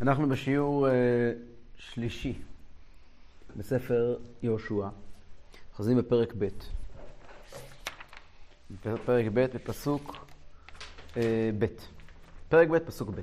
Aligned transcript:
אנחנו 0.00 0.28
בשיעור 0.28 0.86
uh, 0.86 0.90
שלישי 1.78 2.34
בספר 3.56 4.16
יהושע, 4.42 4.88
חוזרים 5.74 5.98
בפרק 5.98 6.32
ב'. 6.38 6.48
פרק 9.04 9.26
ב' 9.34 9.40
בפסוק 9.54 10.26
uh, 11.14 11.16
ב'. 11.58 11.66
פרק 12.48 12.68
ב', 12.68 12.78
פסוק 12.78 13.10
ב'. 13.10 13.20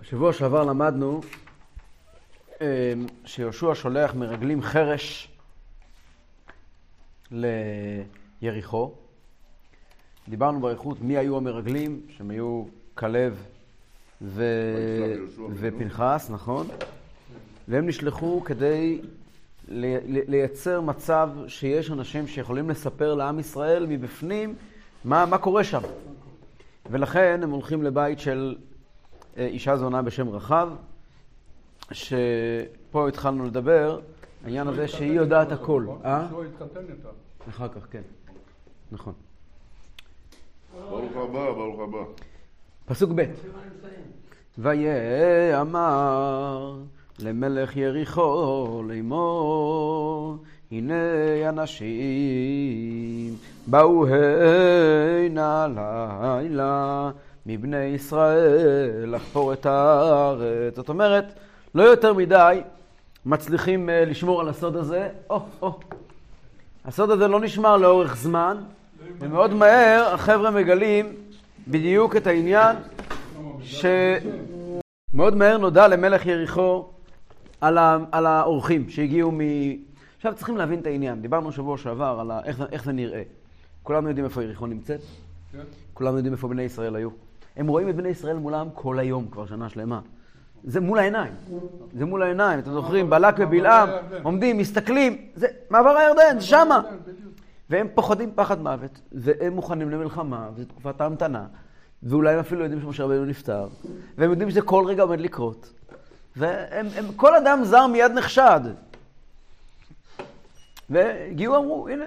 בשבוע 0.00 0.32
שעבר 0.32 0.64
למדנו 0.64 1.20
uh, 2.48 2.60
שיהושע 3.24 3.74
שולח 3.74 4.14
מרגלים 4.14 4.62
חרש 4.62 5.30
ליריחו. 7.30 8.94
דיברנו 10.28 10.60
באריכות 10.60 11.00
מי 11.00 11.16
היו 11.16 11.36
המרגלים, 11.36 12.06
שהם 12.08 12.30
היו 12.30 12.64
כלב 12.94 13.46
ו... 14.22 14.44
ופנחס, 15.54 16.30
נכון? 16.30 16.66
והם 17.68 17.86
נשלחו 17.86 18.42
כדי 18.44 19.00
לייצר 20.28 20.80
מצב 20.80 21.30
שיש 21.46 21.90
אנשים 21.90 22.26
שיכולים 22.26 22.70
לספר 22.70 23.14
לעם 23.14 23.38
ישראל 23.38 23.86
מבפנים 23.88 24.54
מה, 25.04 25.26
מה 25.26 25.38
קורה 25.38 25.64
שם. 25.64 25.80
ולכן 26.90 27.40
הם 27.42 27.50
הולכים 27.50 27.82
לבית 27.82 28.20
של 28.20 28.56
אה, 29.36 29.46
אישה 29.46 29.76
זונה 29.76 30.02
בשם 30.02 30.28
רחב, 30.28 30.68
שפה 31.92 33.08
התחלנו 33.08 33.44
לדבר, 33.44 34.00
העניין 34.44 34.68
הזה 34.68 34.88
שהיא 34.88 35.12
יודעת 35.12 35.52
הכל. 35.52 35.86
אה? 36.04 36.26
התחתן 36.26 36.80
איתה. 36.80 37.08
אחר 37.48 37.68
כך, 37.68 37.86
כן. 37.90 38.02
נכון. 38.92 39.12
ברוך 40.74 41.16
הבא, 41.16 41.50
ברוך 41.52 41.80
הבא. 41.80 42.04
פסוק 42.86 43.10
ב' 43.14 43.24
ויאמר 44.58 45.92
למלך 47.18 47.76
יריחו 47.76 48.82
לאמור 48.88 50.36
הנה 50.72 50.94
אנשים 51.48 53.34
באו 53.66 54.06
הנה 54.06 55.66
לילה 55.74 57.10
מבני 57.46 57.84
ישראל 57.84 59.14
לחפור 59.14 59.52
את 59.52 59.66
הארץ. 59.66 60.76
זאת 60.76 60.88
אומרת, 60.88 61.24
לא 61.74 61.82
יותר 61.82 62.12
מדי 62.12 62.60
מצליחים 63.26 63.90
אה, 63.90 64.04
לשמור 64.04 64.40
על 64.40 64.48
הסוד 64.48 64.76
הזה. 64.76 65.08
או, 65.30 65.40
או. 65.62 65.78
הסוד 66.84 67.10
הזה 67.10 67.28
לא 67.28 67.40
נשמר 67.40 67.76
לאורך 67.76 68.16
זמן, 68.16 68.56
ומאוד 69.18 69.54
מהר 69.54 70.14
החבר'ה 70.14 70.50
מגלים 70.50 71.23
בדיוק 71.68 72.16
את 72.16 72.26
העניין 72.26 72.76
שמאוד 73.60 75.36
מהר 75.36 75.58
נודע 75.58 75.88
למלך 75.88 76.26
יריחו 76.26 76.88
על, 77.60 77.78
ה... 77.78 77.98
על 78.12 78.26
האורחים 78.26 78.88
שהגיעו 78.88 79.32
מ... 79.32 79.40
עכשיו 80.16 80.34
צריכים 80.34 80.56
להבין 80.56 80.80
את 80.80 80.86
העניין. 80.86 81.22
דיברנו 81.22 81.52
שבוע 81.52 81.78
שעבר 81.78 82.16
על 82.20 82.30
ה... 82.30 82.40
איך, 82.44 82.62
איך 82.72 82.84
זה 82.84 82.92
נראה. 82.92 83.22
כולנו 83.82 84.08
יודעים 84.08 84.24
איפה 84.24 84.42
יריחו 84.42 84.66
נמצאת, 84.66 85.00
כן. 85.52 85.58
כולנו 85.94 86.16
יודעים 86.16 86.32
איפה 86.32 86.48
בני 86.48 86.62
ישראל 86.62 86.96
היו. 86.96 87.10
הם 87.56 87.66
רואים 87.66 87.88
את 87.88 87.96
בני 87.96 88.08
ישראל 88.08 88.36
מולם 88.36 88.68
כל 88.74 88.98
היום, 88.98 89.26
כבר 89.30 89.46
שנה 89.46 89.68
שלמה. 89.68 90.00
זה 90.64 90.80
מול 90.80 90.98
העיניים. 90.98 91.32
זה 91.98 92.04
מול 92.04 92.22
העיניים. 92.22 92.58
אתם 92.58 92.72
זוכרים, 92.72 93.10
בלק 93.10 93.34
ובלעם 93.38 93.88
עומדים, 94.22 94.58
מסתכלים, 94.58 95.16
זה 95.34 95.46
מעבר 95.70 95.90
הירדן, 95.90 96.40
שמה. 96.40 96.80
והם 97.70 97.86
פוחדים 97.94 98.32
פחד 98.34 98.62
מוות, 98.62 99.00
והם 99.12 99.52
מוכנים 99.52 99.90
למלחמה, 99.90 100.48
וזו 100.54 100.64
תקופת 100.64 101.00
ההמתנה, 101.00 101.46
ואולי 102.02 102.34
הם 102.34 102.40
אפילו 102.40 102.62
יודעים 102.62 102.82
שמשה 102.82 103.04
רבנו 103.04 103.24
נפטר, 103.24 103.68
והם 104.18 104.30
יודעים 104.30 104.50
שזה 104.50 104.62
כל 104.62 104.84
רגע 104.86 105.02
עומד 105.02 105.20
לקרות. 105.20 105.72
והם, 106.36 106.86
הם, 106.96 107.04
כל 107.16 107.36
אדם 107.36 107.64
זר 107.64 107.86
מיד 107.86 108.12
נחשד. 108.12 108.60
והגיעו, 110.90 111.56
אמרו, 111.56 111.88
הנה, 111.88 112.04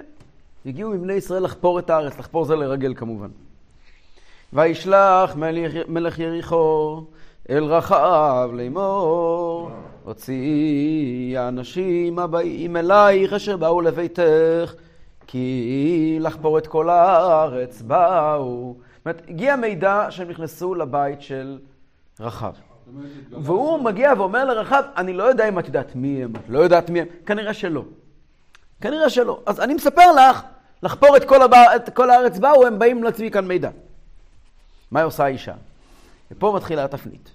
הגיעו 0.66 0.90
מבני 0.90 1.12
ישראל 1.12 1.42
לחפור 1.42 1.78
את 1.78 1.90
הארץ, 1.90 2.18
לחפור 2.18 2.44
זה 2.44 2.56
לרגל 2.56 2.94
כמובן. 2.94 3.28
וישלח 4.52 5.36
מלך, 5.36 5.72
מלך 5.88 6.18
יריחו 6.18 7.04
אל 7.50 7.64
רחב 7.64 8.50
לאמור, 8.52 9.70
הוציאי 10.04 11.36
האנשים 11.36 12.18
הבאים 12.18 12.76
אלייך 12.76 13.32
אשר 13.32 13.56
באו 13.56 13.80
לביתך, 13.80 14.74
כי 15.30 16.18
לחפור 16.20 16.58
את 16.58 16.66
כל 16.66 16.90
הארץ 16.90 17.82
באו. 17.82 18.74
זאת 18.76 19.06
אומרת, 19.06 19.22
הגיע 19.28 19.56
מידע 19.56 20.06
שהם 20.10 20.28
נכנסו 20.28 20.74
לבית 20.74 21.22
של 21.22 21.58
רחב. 22.20 22.52
והוא 23.42 23.82
מגיע 23.82 24.12
ואומר 24.16 24.44
לרחב, 24.44 24.82
אני 24.96 25.12
לא 25.12 25.22
יודע 25.22 25.48
אם 25.48 25.58
את 25.58 25.66
יודעת 25.66 25.96
מי 25.96 26.24
הם, 26.24 26.32
את 26.36 26.48
לא 26.48 26.58
יודעת 26.58 26.90
מי 26.90 27.00
הם, 27.00 27.06
כנראה 27.26 27.54
שלא. 27.54 27.84
כנראה 28.80 29.10
שלא. 29.10 29.40
אז 29.46 29.60
אני 29.60 29.74
מספר 29.74 30.12
לך, 30.12 30.42
לחפור 30.82 31.16
את 31.16 31.24
כל, 31.24 31.42
הבא, 31.42 31.76
את 31.76 31.94
כל 31.94 32.10
הארץ 32.10 32.38
באו, 32.38 32.66
הם 32.66 32.78
באים 32.78 33.02
להצביע 33.02 33.30
כאן 33.30 33.48
מידע. 33.48 33.70
מה 34.90 35.02
עושה 35.02 35.24
האישה? 35.24 35.54
ופה 36.30 36.52
מתחילה 36.56 36.84
התפנית. 36.84 37.30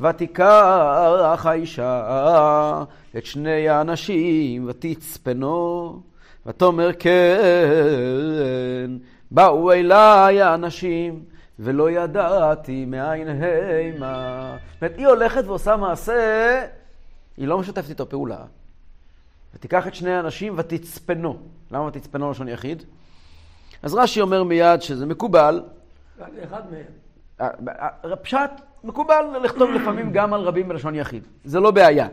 ותיקח 0.00 1.42
האישה 1.44 2.84
את 3.16 3.26
שני 3.26 3.68
האנשים 3.68 4.68
ותצפנו 4.68 6.00
ותאמר 6.48 6.90
כן 6.98 8.90
באו 9.30 9.72
אליי 9.72 10.42
האנשים 10.42 11.24
ולא 11.58 11.90
ידעתי 11.90 12.84
מאין 12.84 13.28
המה. 13.28 14.56
זאת 14.72 14.82
אומרת, 14.82 14.98
היא 14.98 15.06
הולכת 15.06 15.44
ועושה 15.46 15.76
מעשה, 15.76 16.66
היא 17.36 17.48
לא 17.48 17.58
משתפת 17.58 17.90
איתו 17.90 18.08
פעולה. 18.08 18.38
ותיקח 19.54 19.86
את 19.86 19.94
שני 19.94 20.12
האנשים 20.12 20.54
ותצפנו. 20.56 21.36
למה 21.70 21.86
ותצפנו 21.86 22.30
לשון 22.30 22.48
יחיד? 22.48 22.82
אז 23.82 23.94
רש"י 23.94 24.20
אומר 24.20 24.42
מיד 24.42 24.82
שזה 24.82 25.06
מקובל. 25.06 25.62
רק 26.18 26.62
מהם. 26.70 27.48
פשט, 28.22 28.50
מקובל 28.84 29.24
לכתוב 29.42 29.70
לפעמים 29.70 30.12
גם 30.12 30.34
על 30.34 30.40
רבים 30.40 30.68
בלשון 30.68 30.94
יחיד. 30.94 31.22
זה 31.44 31.60
לא 31.60 31.70
בעיה. 31.70 32.08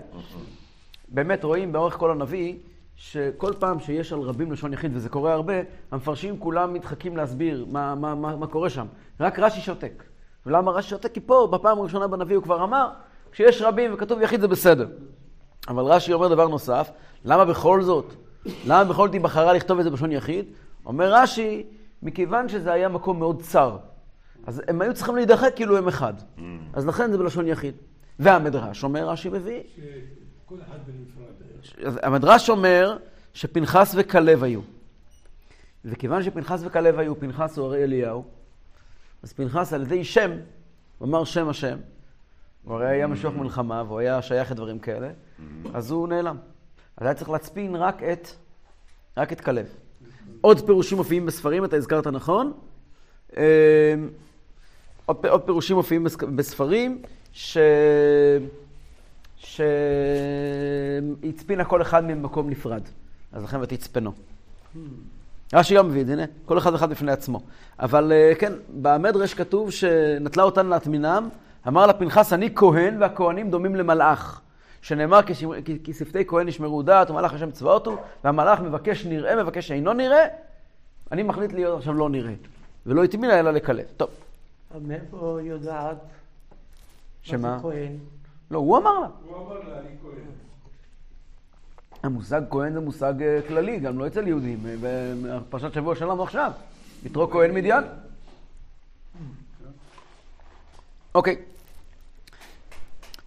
באמת 1.07 1.44
רואים 1.44 1.72
באורך 1.72 1.94
כל 1.94 2.12
הנביא, 2.12 2.56
שכל 2.96 3.54
פעם 3.60 3.80
שיש 3.80 4.14
על 4.14 4.20
רבים 4.20 4.52
לשון 4.52 4.74
יחיד, 4.74 4.92
וזה 4.96 5.10
קורה 5.10 5.34
הרבה, 5.34 5.54
המפרשים 5.92 6.40
כולם 6.40 6.74
מתחכים 6.74 7.18
להסביר 7.18 7.66
מה, 7.70 7.96
מה, 7.96 8.16
מה, 8.16 8.36
מה 8.36 8.48
קורה 8.48 8.70
שם. 8.70 8.86
רק 9.20 9.40
רש"י 9.40 9.62
שותק. 9.62 10.04
ולמה 10.46 10.72
רש"י 10.72 10.90
שותק? 10.90 11.12
כי 11.14 11.20
פה, 11.20 11.48
בפעם 11.52 11.80
הראשונה 11.80 12.08
בנביא 12.08 12.36
הוא 12.36 12.44
כבר 12.44 12.64
אמר, 12.64 12.90
כשיש 13.32 13.62
רבים 13.62 13.94
וכתוב 13.94 14.22
יחיד 14.22 14.42
זה 14.42 14.48
בסדר. 14.48 14.88
אבל 15.68 15.84
רש"י 15.84 16.14
אומר 16.14 16.28
דבר 16.28 16.48
נוסף, 16.48 16.92
למה 17.26 17.46
בכל 17.46 17.82
זאת, 17.82 18.14
למה 18.66 18.84
בכל 18.84 19.08
זאת 19.08 19.14
היא 19.14 19.22
בחרה 19.22 19.54
לכתוב 19.54 19.78
את 19.78 19.84
זה 19.84 19.90
בלשון 19.90 20.12
יחיד? 20.12 20.46
אומר 20.86 21.14
רש"י, 21.14 21.64
מכיוון 22.04 22.50
שזה 22.50 22.74
היה 22.74 22.90
מקום 22.90 23.20
מאוד 23.20 23.42
צר. 23.42 23.78
אז 24.48 24.62
הם 24.68 24.82
היו 24.82 24.94
צריכים 24.94 25.16
להידחק 25.16 25.56
כאילו 25.56 25.78
הם 25.78 25.88
אחד. 25.88 26.14
Mm. 26.38 26.42
אז 26.74 26.88
לכן 26.88 27.12
זה 27.12 27.18
בלשון 27.18 27.48
יחיד. 27.48 27.76
והמדרש 28.20 28.84
אומר, 28.84 29.10
רש"י 29.10 29.30
מביא. 29.30 29.62
שכל 30.46 30.56
אחד 30.62 30.78
בנפרד. 30.86 31.98
המדרש 32.04 32.50
אומר 32.50 32.98
שפנחס 33.34 33.96
וכלב 33.98 34.44
היו. 34.44 34.62
וכיוון 35.86 36.24
שפנחס 36.24 36.62
וכלב 36.66 37.00
היו, 37.00 37.20
פנחס 37.20 37.58
הוא 37.58 37.66
הרי 37.66 37.84
אליהו, 37.84 38.26
אז 39.24 39.34
פנחס 39.34 39.74
על 39.74 39.82
ידי 39.82 40.04
שם, 40.04 40.32
הוא 40.98 41.08
אמר 41.08 41.24
שם 41.24 41.50
השם, 41.50 41.78
הוא 42.64 42.76
הרי 42.76 42.88
היה 42.88 43.08
משוח 43.08 43.34
מלחמה 43.34 43.84
והוא 43.88 44.00
היה 44.00 44.22
שייך 44.22 44.52
לדברים 44.52 44.80
כאלה, 44.80 45.10
אז 45.74 45.92
הוא 45.92 46.08
נעלם. 46.08 46.38
אז 46.98 47.06
היה 47.06 47.14
צריך 47.14 47.30
להצפין 47.30 47.76
רק 47.76 48.04
את, 48.04 48.28
רק 49.18 49.34
את 49.34 49.42
כלב. 49.42 49.68
עוד 50.42 50.66
פירושים 50.66 50.98
מופיעים 50.98 51.26
בספרים, 51.26 51.66
אתה 51.66 51.76
הזכרת 51.76 52.08
נכון. 52.08 52.54
עוד, 55.06 55.26
עוד 55.26 55.42
פירושים 55.46 55.76
מופיעים 55.76 56.04
בספרים, 56.36 57.02
ש... 57.32 57.58
שהצפינה 61.24 61.66
כל 61.66 61.82
אחד 61.82 62.03
ממקום 62.03 62.50
נפרד. 62.50 62.82
אז 63.32 63.44
לכן 63.44 63.62
ותצפנו. 63.62 64.12
רש"י 65.53 65.76
גם 65.76 65.88
מביא 65.88 66.02
את 66.02 66.08
זה, 66.08 66.14
הנה, 66.14 66.24
כל 66.46 66.58
אחד 66.58 66.74
ואחד 66.74 66.90
בפני 66.90 67.12
עצמו. 67.12 67.42
אבל 67.80 68.12
אה, 68.12 68.36
כן, 68.40 68.53
במדרש 68.82 69.34
כתוב 69.34 69.72
שנטלה 69.72 70.44
אותן 70.44 70.66
להטמינם, 70.66 71.30
אמר 71.68 71.86
לה 71.86 71.94
פנחס, 71.94 72.34
אני 72.34 72.50
כהן 72.56 73.02
והכהנים 73.02 73.52
דומים 73.52 73.76
למלאך. 73.76 74.42
שנאמר, 74.82 75.20
כי 75.84 75.94
שפתי 75.94 76.28
כהן 76.28 76.48
ישמרו 76.48 76.84
דעת 76.84 77.09
ומלאך 77.09 77.34
השם 77.34 77.52
צבאות 77.52 77.88
הוא, 77.88 77.98
והמלאך 78.24 78.59
מבקש 78.59 79.06
נראה, 79.06 79.44
מבקש 79.44 79.72
אינו 79.72 79.94
נראה, 79.94 80.26
אני 81.12 81.24
מחליט 81.24 81.53
להיות 81.53 81.78
עכשיו 81.78 81.94
לא 81.94 82.09
נראה. 82.09 82.34
ולא 82.86 83.03
הטמינה 83.03 83.40
אלא 83.40 83.52
לקלף. 83.52 83.86
טוב. 83.98 84.09
מאיפה 84.82 85.40
יודעת? 85.41 85.98
שמה? 87.22 87.50
מה 87.50 87.58
זה 87.58 87.62
כהן? 87.62 87.98
לא, 88.55 88.59
הוא 88.59 88.78
אמר 88.78 88.99
לה. 88.99 89.07
הוא 89.28 89.37
אמר 89.37 89.53
לה, 89.53 89.79
אני 89.79 89.90
כהן. 90.02 90.25
המושג 92.03 92.41
כהן 92.49 92.73
זה 92.73 92.79
מושג 92.79 93.13
אה, 93.22 93.40
כללי, 93.47 93.79
גם 93.79 93.99
לא 93.99 94.07
אצל 94.07 94.28
יהודים. 94.28 94.59
אה, 94.66 94.75
בפרשת 95.22 95.73
שבוע 95.73 95.96
שלנו 95.96 96.23
עכשיו, 96.23 96.52
יתרו 97.05 97.29
כהן 97.29 97.52
מדיין. 97.52 97.84
אוקיי. 101.16 101.35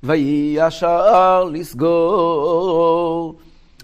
ויהי 0.02 0.60
השער 0.60 1.44
לסגור. 1.44 3.38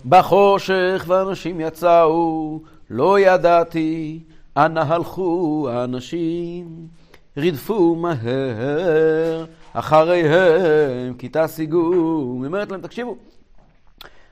בחושך 0.08 1.04
ואנשים 1.06 1.60
יצאו, 1.60 2.60
לא 2.90 3.20
ידעתי, 3.20 4.20
אנה 4.56 4.82
הלכו 4.82 5.68
האנשים. 5.70 6.86
רדפו 7.36 7.94
מהר 7.94 9.44
אחריהם, 9.74 11.14
כי 11.14 11.28
תשיגו. 11.32 11.92
היא 11.92 12.46
אומרת 12.46 12.70
להם, 12.70 12.80
תקשיבו, 12.80 13.16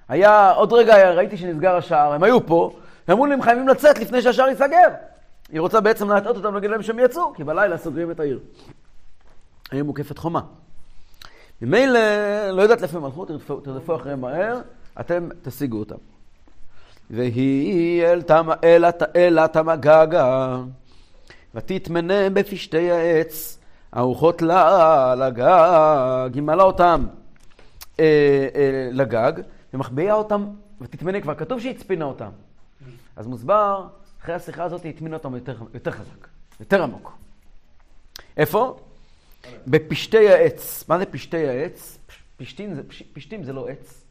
היה, 0.08 0.50
עוד 0.50 0.72
רגע 0.72 1.10
ראיתי 1.10 1.36
שנסגר 1.36 1.76
השער, 1.76 2.12
הם 2.12 2.22
היו 2.22 2.46
פה, 2.46 2.70
ואמרו 3.08 3.26
לי, 3.26 3.34
הם 3.34 3.42
חייבים 3.42 3.68
לצאת 3.68 3.98
לפני 3.98 4.22
שהשער 4.22 4.48
ייסגר. 4.48 4.88
היא 5.52 5.60
רוצה 5.60 5.80
בעצם 5.80 6.10
להטעות 6.10 6.36
אותם, 6.36 6.54
להגיד 6.54 6.70
להם 6.70 6.82
שהם 6.82 6.98
יצאו, 6.98 7.34
כי 7.34 7.44
בלילה 7.44 7.78
סוגרים 7.78 8.10
את 8.10 8.20
העיר. 8.20 8.38
העיר 9.72 9.84
מוקפת 9.84 10.18
חומה. 10.18 10.40
ממילא, 11.62 12.00
לא 12.50 12.62
יודעת 12.62 12.80
לאיפה 12.80 12.98
הם 12.98 13.04
הלכו, 13.04 13.24
תרדפו, 13.64 13.96
אחריהם 13.96 14.20
מהר, 14.20 14.60
אתם 15.00 15.28
תשיגו 15.42 15.78
אותם. 15.78 15.96
והיא 17.10 18.04
אל 19.14 19.46
תמגגה, 19.48 20.58
ותתמנה 21.54 22.30
בפשתי 22.30 22.90
העץ, 22.90 23.58
ארוחות 23.96 24.42
לה 24.42 25.14
לגג, 25.14 26.34
היא 26.34 26.42
מעלה 26.42 26.62
אותם 26.62 27.06
אה, 28.00 28.48
אה, 28.54 28.88
לגג, 28.92 29.32
ומחביאה 29.74 30.14
אותם, 30.14 30.46
ותתמנה, 30.80 31.20
כבר 31.20 31.34
כתוב 31.34 31.60
שהיא 31.60 31.74
הצפינה 31.74 32.04
אותם. 32.04 32.30
אז 33.16 33.26
מוסבר, 33.26 33.86
אחרי 34.22 34.34
השיחה 34.34 34.64
הזאת 34.64 34.82
היא 34.82 34.92
הטמינה 34.94 35.16
אותם 35.16 35.34
יותר, 35.34 35.56
יותר 35.74 35.90
חזק, 35.90 36.28
יותר 36.60 36.82
עמוק. 36.82 37.12
איפה? 38.36 38.78
בפשתי 39.66 40.28
העץ. 40.28 40.84
מה 40.88 40.98
זה 40.98 41.06
פשתי 41.06 41.48
העץ? 41.48 41.98
פשתים 42.36 42.74
זה, 42.74 42.82
פש, 42.82 43.02
פשתים 43.12 43.44
זה 43.44 43.52
לא 43.52 43.68
עץ, 43.68 44.04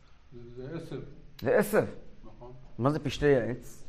זה 0.55 0.63
עשב, 0.75 0.99
זה 1.41 1.57
עשב. 1.57 1.85
נכון? 2.25 2.51
מה 2.79 2.89
זה 2.89 2.99
פשתי 2.99 3.35
העץ? 3.35 3.83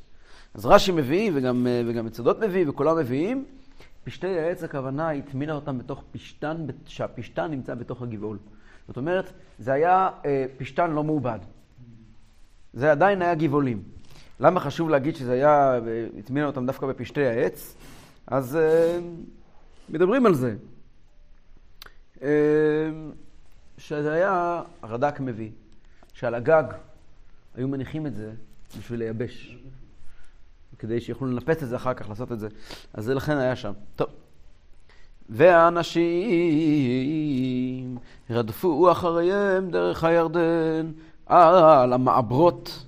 אז 0.54 0.66
רש"י 0.66 0.92
מביא, 0.92 1.30
וגם, 1.34 1.66
אה, 1.66 1.82
וגם 1.86 2.06
מצודות 2.06 2.40
מביא, 2.40 2.68
וכולם 2.68 2.98
מביאים, 2.98 3.44
פשתי 4.04 4.38
העץ 4.38 4.64
הכוונה, 4.64 5.10
הטמינה 5.10 5.52
אותם 5.52 5.78
בתוך 5.78 6.04
פשתן, 6.12 6.66
שהפשתן 6.86 7.50
נמצא 7.50 7.74
בתוך 7.74 8.02
הגבעול. 8.02 8.38
זאת 8.88 8.96
אומרת, 8.96 9.32
זה 9.58 9.72
היה 9.72 10.10
אה, 10.24 10.44
פשתן 10.56 10.90
לא 10.90 11.04
מעובד. 11.04 11.38
זה 12.72 12.90
עדיין 12.90 13.22
היה 13.22 13.34
גבעולים. 13.34 13.82
למה 14.40 14.60
חשוב 14.60 14.88
להגיד 14.88 15.16
שזה 15.16 15.32
היה, 15.32 15.74
אה, 15.74 16.06
הטמינה 16.18 16.46
אותם 16.46 16.66
דווקא 16.66 16.86
בפשתי 16.86 17.26
העץ? 17.26 17.76
אז 18.26 18.56
אה, 18.56 18.98
מדברים 19.88 20.26
על 20.26 20.34
זה. 20.34 20.54
אה, 22.22 22.28
שזה 23.78 24.12
היה, 24.12 24.62
הרד"ק 24.82 25.20
מביא, 25.20 25.50
שעל 26.12 26.34
הגג 26.34 26.64
היו 27.54 27.68
מניחים 27.68 28.06
את 28.06 28.14
זה 28.14 28.32
בשביל 28.78 28.98
לייבש. 28.98 29.56
כדי 30.82 31.00
שיוכלו 31.00 31.28
לנפץ 31.28 31.62
את 31.62 31.68
זה 31.68 31.76
אחר 31.76 31.94
כך, 31.94 32.08
לעשות 32.08 32.32
את 32.32 32.40
זה. 32.40 32.48
אז 32.94 33.04
זה 33.04 33.14
לכן 33.14 33.36
היה 33.36 33.56
שם. 33.56 33.72
טוב. 33.96 34.06
והאנשים 35.28 35.98
רדפו 38.30 38.92
אחריהם 38.92 39.70
דרך 39.70 40.04
הירדן 40.04 40.90
על 41.26 41.92
המעברות, 41.92 42.84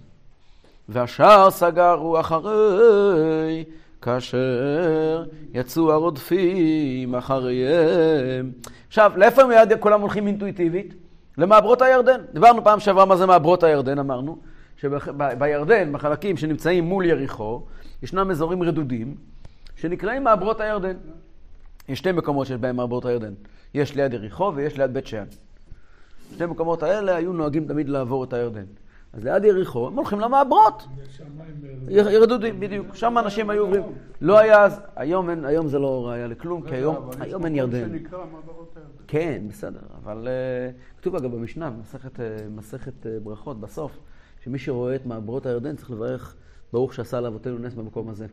והשאר 0.89 1.51
סגרו 1.51 2.21
אחרי, 2.21 3.65
כאשר 4.03 5.25
יצאו 5.53 5.93
הרודפים 5.93 7.15
אחריהם. 7.15 8.53
עכשיו, 8.89 9.13
לאיפה 9.17 9.45
מיד 9.45 9.73
כולם 9.81 10.01
הולכים 10.01 10.27
אינטואיטיבית? 10.27 10.95
למעברות 11.39 11.83
הירדן. 11.83 12.21
דיברנו 12.33 12.65
פעם 12.65 12.81
שעברה 12.81 13.05
מה 13.05 13.17
זה 13.17 13.27
מעברות 13.27 13.63
הירדן, 13.63 13.99
אמרנו. 13.99 14.54
שבירדן, 14.77 15.93
בחלקים 15.93 16.37
שנמצאים 16.37 16.85
מול 16.85 17.05
יריחו, 17.05 17.63
ישנם 18.03 18.31
אזורים 18.31 18.63
רדודים 18.63 19.17
שנקראים 19.77 20.25
מעברות 20.25 20.61
הירדן. 20.61 20.97
יש 21.89 21.99
שתי 21.99 22.13
מקומות 22.13 22.47
שיש 22.47 22.57
בהם 22.57 22.77
מעברות 22.77 23.05
הירדן. 23.05 23.35
יש 23.75 23.95
ליד 23.95 24.13
יריחו 24.13 24.53
ויש 24.55 24.79
ליד 24.79 24.95
בית 24.95 25.07
שאן. 25.07 25.25
שתי 26.35 26.47
מקומות 26.47 26.83
האלה 26.83 27.17
היו 27.17 27.33
נוהגים 27.33 27.67
תמיד 27.67 27.89
לעבור 27.89 28.25
את 28.25 28.33
הירדן. 28.33 28.65
אז 29.13 29.25
ליד 29.25 29.45
יריחו 29.45 29.87
הם 29.87 29.97
הולכים 29.97 30.21
למעברות. 30.21 30.87
ירדודים, 31.89 32.61
בדיוק. 32.61 32.95
שם 32.95 33.19
אנשים 33.19 33.51
היו 33.51 33.63
עוברים. 33.63 33.83
לא 34.21 34.39
היה 34.39 34.63
אז, 34.63 34.81
היום, 34.97 35.31
אין, 35.31 35.45
היום 35.45 35.69
זה 35.69 35.79
לא 35.79 36.09
ראיה 36.09 36.27
לכלום, 36.27 36.63
כי 36.63 36.75
היום, 36.75 37.11
היום 37.21 37.45
אין 37.45 37.57
ירדן. 37.57 37.89
כן, 39.07 39.43
בסדר, 39.49 39.81
אבל 40.05 40.29
uh, 40.29 41.01
כתוב 41.01 41.17
אגב 41.17 41.37
במשנה, 41.37 41.71
במסכת 41.71 42.21
מסכת 42.51 42.93
uh, 43.03 43.09
ברכות, 43.23 43.61
בסוף, 43.61 43.99
שמי 44.45 44.59
שרואה 44.59 44.95
את 44.95 45.07
מעברות 45.07 45.47
הירדן 45.47 45.77
צריך 45.77 45.91
לברך 45.91 46.35
ברוך 46.73 46.95
שעשה 46.95 47.21
לאבותינו 47.21 47.59
נס 47.59 47.75
במקום 47.75 48.09
הזה. 48.09 48.27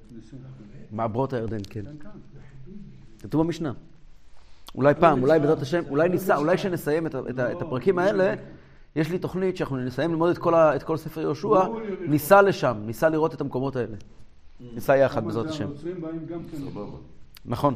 מעברות 0.92 1.34
הירדן, 1.34 1.58
כן. 1.70 1.82
כתוב 3.20 3.46
במשנה. 3.46 3.74
אולי 4.76 4.94
פעם, 5.00 5.22
אולי 5.22 5.40
בעזרת 5.40 5.62
השם, 5.62 5.84
אולי 5.90 6.10
ניסע, 6.10 6.36
אולי 6.38 6.58
כשנסיים 6.58 7.08
את, 7.08 7.16
הפרקים 7.62 8.00
האלה, 8.00 8.34
יש 8.96 9.10
לי 9.10 9.20
תוכנית 9.20 9.58
שאנחנו 9.58 9.78
נסיים 9.78 10.12
ללמוד 10.12 10.30
את 10.30 10.38
כל, 10.38 10.54
ה, 10.54 10.76
את 10.76 10.84
כל 10.84 10.98
ספר 10.98 11.22
יהושע, 11.22 11.48
ניסע 12.08 12.42
לשם, 12.42 12.78
ניסע 12.86 13.10
לראות 13.10 13.34
את 13.34 13.42
המקומות 13.42 13.76
האלה. 13.76 13.96
ניסע 14.74 14.98
יחד 14.98 15.26
בעזרת 15.26 15.46
השם. 15.50 15.68
כן. 15.68 15.90
נכון. 17.46 17.76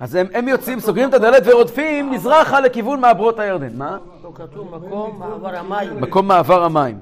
אז 0.00 0.14
הם, 0.14 0.26
הם 0.34 0.48
יוצאים, 0.48 0.80
סוגרים 0.80 1.08
את 1.08 1.14
הדלת 1.14 1.42
ורודפים 1.46 2.10
מזרחה 2.10 2.60
לכיוון 2.60 3.00
מעברות 3.00 3.38
הירדן. 3.38 3.76
מה? 3.76 3.98
פה 4.22 4.32
כתוב 4.34 4.76
מקום 4.76 5.18
מעבר 5.18 5.56
המים. 5.56 6.00
מקום 6.00 6.28
מעבר 6.28 6.64
המים. 6.64 7.00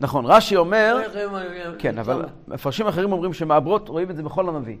נכון, 0.00 0.26
רש"י 0.26 0.56
אומר, 0.56 1.00
כן, 1.78 1.98
אבל 1.98 2.24
מפרשים 2.48 2.86
אחרים 2.86 3.12
אומרים 3.12 3.32
שמעברות, 3.32 3.88
רואים 3.88 4.10
את 4.10 4.16
זה 4.16 4.22
בכל 4.22 4.48
הנביא. 4.48 4.76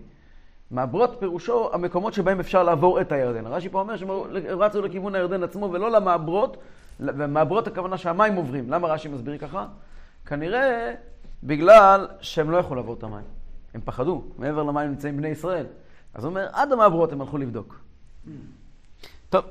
מעברות 0.70 1.16
פירושו 1.18 1.70
המקומות 1.72 2.12
שבהם 2.12 2.40
אפשר 2.40 2.62
לעבור 2.62 3.00
את 3.00 3.12
הירדן. 3.12 3.46
רש"י 3.46 3.68
פה 3.68 3.80
אומר 3.80 3.96
שהם 3.96 4.10
רצו 4.60 4.82
לכיוון 4.82 5.14
הירדן 5.14 5.42
עצמו 5.42 5.72
ולא 5.72 5.90
למעברות, 5.90 6.56
ומעברות 7.00 7.66
הכוונה 7.66 7.98
שהמים 7.98 8.34
עוברים. 8.34 8.70
למה 8.70 8.88
רש"י 8.88 9.08
מסביר 9.08 9.38
ככה? 9.38 9.66
כנראה 10.26 10.92
בגלל 11.42 12.08
שהם 12.20 12.50
לא 12.50 12.56
יכלו 12.56 12.76
לעבור 12.76 12.94
את 12.94 13.02
המים. 13.02 13.24
הם 13.74 13.80
פחדו, 13.84 14.22
מעבר 14.38 14.62
למים 14.62 14.88
נמצאים 14.88 15.16
בני 15.16 15.28
ישראל. 15.28 15.66
אז 16.14 16.24
הוא 16.24 16.30
אומר, 16.30 16.46
עד 16.52 16.72
המעברות 16.72 17.12
הם 17.12 17.20
הלכו 17.20 17.38
לבדוק. 17.38 17.80
טוב. 19.30 19.44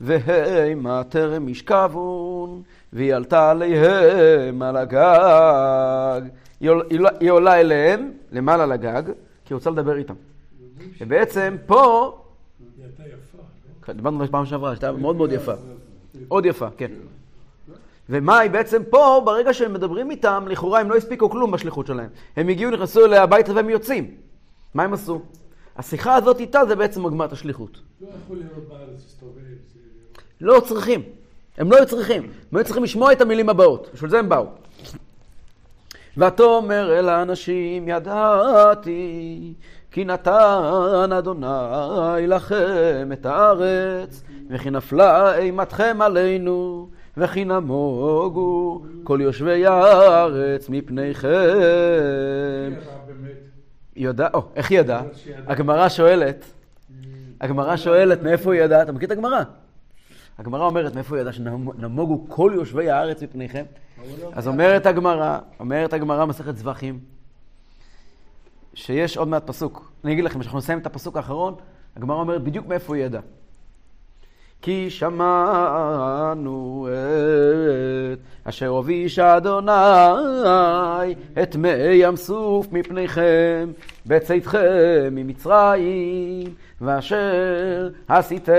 והמה 0.00 1.04
טרם 1.04 1.48
ישכבון, 1.48 2.62
והיא 2.92 3.14
עלתה 3.14 3.50
עליהם 3.50 4.62
על 4.62 4.76
הגג. 4.76 6.20
היא 6.60 6.70
לא- 7.00 7.10
עולה 7.30 7.60
אליהם, 7.60 8.12
למעלה 8.32 8.66
לגג, 8.66 9.02
כי 9.06 9.12
היא 9.54 9.56
רוצה 9.56 9.70
לדבר 9.70 9.96
איתם. 9.96 10.14
ובעצם 11.00 11.56
פה, 11.66 12.14
היא 12.76 12.84
הייתה 12.84 13.02
יפה, 13.02 13.38
לא? 13.88 13.94
דיברנו 13.94 14.24
פעם 14.30 14.46
שעברה, 14.46 14.70
שהייתה 14.76 14.92
מאוד 14.92 15.16
מאוד 15.16 15.32
יפה. 15.32 15.52
עוד 16.28 16.46
יפה, 16.46 16.68
כן. 16.76 16.90
ומה 18.08 18.38
היא 18.38 18.50
בעצם 18.50 18.82
פה, 18.90 19.22
ברגע 19.24 19.54
שהם 19.54 19.72
מדברים 19.72 20.10
איתם, 20.10 20.44
לכאורה 20.48 20.80
הם 20.80 20.90
לא 20.90 20.96
הספיקו 20.96 21.30
כלום 21.30 21.50
בשליחות 21.50 21.86
שלהם. 21.86 22.08
הם 22.36 22.48
הגיעו, 22.48 22.70
נכנסו 22.70 23.04
אליה 23.04 23.22
הביתה 23.22 23.52
והם 23.54 23.70
יוצאים. 23.70 24.14
מה 24.76 24.82
הם 24.82 24.92
עשו? 24.92 25.20
השיחה 25.76 26.14
הזאת 26.14 26.40
איתה 26.40 26.66
זה 26.68 26.76
בעצם 26.76 27.02
עוגמת 27.02 27.32
השליחות. 27.32 27.80
לא 28.00 28.08
יכול 28.24 28.36
לראות 28.36 28.68
בארץ 28.68 29.02
להסתובב. 29.04 29.40
לא 30.40 30.60
צריכים. 30.60 31.02
הם 31.58 31.70
לא 31.70 31.76
היו 31.76 31.86
צריכים. 31.86 32.22
הם 32.22 32.58
היו 32.58 32.64
צריכים 32.64 32.84
לשמוע 32.84 33.12
את 33.12 33.20
המילים 33.20 33.48
הבאות. 33.48 33.88
בשביל 33.94 34.10
זה 34.10 34.18
הם 34.18 34.28
באו. 34.28 34.46
ותאמר 36.16 36.98
אל 36.98 37.08
האנשים, 37.08 37.88
ידעתי 37.88 39.54
כי 39.90 40.04
נתן 40.04 41.10
אדוני 41.18 42.26
לכם 42.26 43.10
את 43.12 43.26
הארץ, 43.26 44.22
וכי 44.50 44.70
נפלה 44.70 45.38
אימתכם 45.38 45.98
עלינו, 46.00 46.88
וכי 47.16 47.44
נמוגו 47.44 48.82
כל 49.04 49.18
יושבי 49.22 49.66
הארץ 49.66 50.68
מפניכם. 50.68 51.28
היא 53.96 54.04
יודעת, 54.04 54.34
או, 54.34 54.42
איך 54.56 54.70
היא 54.70 54.78
ידעה? 54.78 55.02
הגמרא 55.46 55.88
שואלת, 55.88 56.44
הגמרא 57.40 57.76
שואלת 57.76 58.22
מאיפה 58.22 58.54
היא 58.54 58.62
ידעה, 58.62 58.82
אתה 58.82 58.92
מכיר 58.92 59.06
את 59.06 59.12
הגמרא? 59.12 59.42
הגמרא 60.38 60.64
אומרת 60.66 60.94
מאיפה 60.94 61.16
היא 61.16 61.20
ידעה 61.20 61.32
שנמוגו 61.32 62.24
כל 62.28 62.52
יושבי 62.54 62.90
הארץ 62.90 63.22
מפניכם? 63.22 63.64
אז 64.32 64.48
אומרת 64.48 64.86
הגמרא, 64.86 65.38
אומרת 65.60 65.92
הגמרא 65.92 66.24
מסכת 66.24 66.56
זבחים, 66.56 66.98
שיש 68.74 69.16
עוד 69.16 69.28
מעט 69.28 69.46
פסוק. 69.46 69.92
אני 70.04 70.12
אגיד 70.12 70.24
לכם, 70.24 70.40
כשאנחנו 70.40 70.58
נסיים 70.58 70.78
את 70.78 70.86
הפסוק 70.86 71.16
האחרון, 71.16 71.54
הגמרא 71.96 72.16
אומרת 72.16 72.42
בדיוק 72.42 72.66
מאיפה 72.66 72.96
היא 72.96 73.04
ידעה. 73.04 73.22
כי 74.62 74.90
שמענו 74.90 76.88
את 78.12 78.18
אשר 78.48 78.66
הוביש 78.66 79.18
אדוני 79.18 79.72
את 81.42 81.56
מי 81.56 81.68
ים 81.92 82.16
סוף 82.16 82.66
מפניכם 82.72 83.72
בצאתכם 84.06 85.08
ממצרים, 85.10 86.54
ואשר 86.80 87.88
עשיתם 88.08 88.54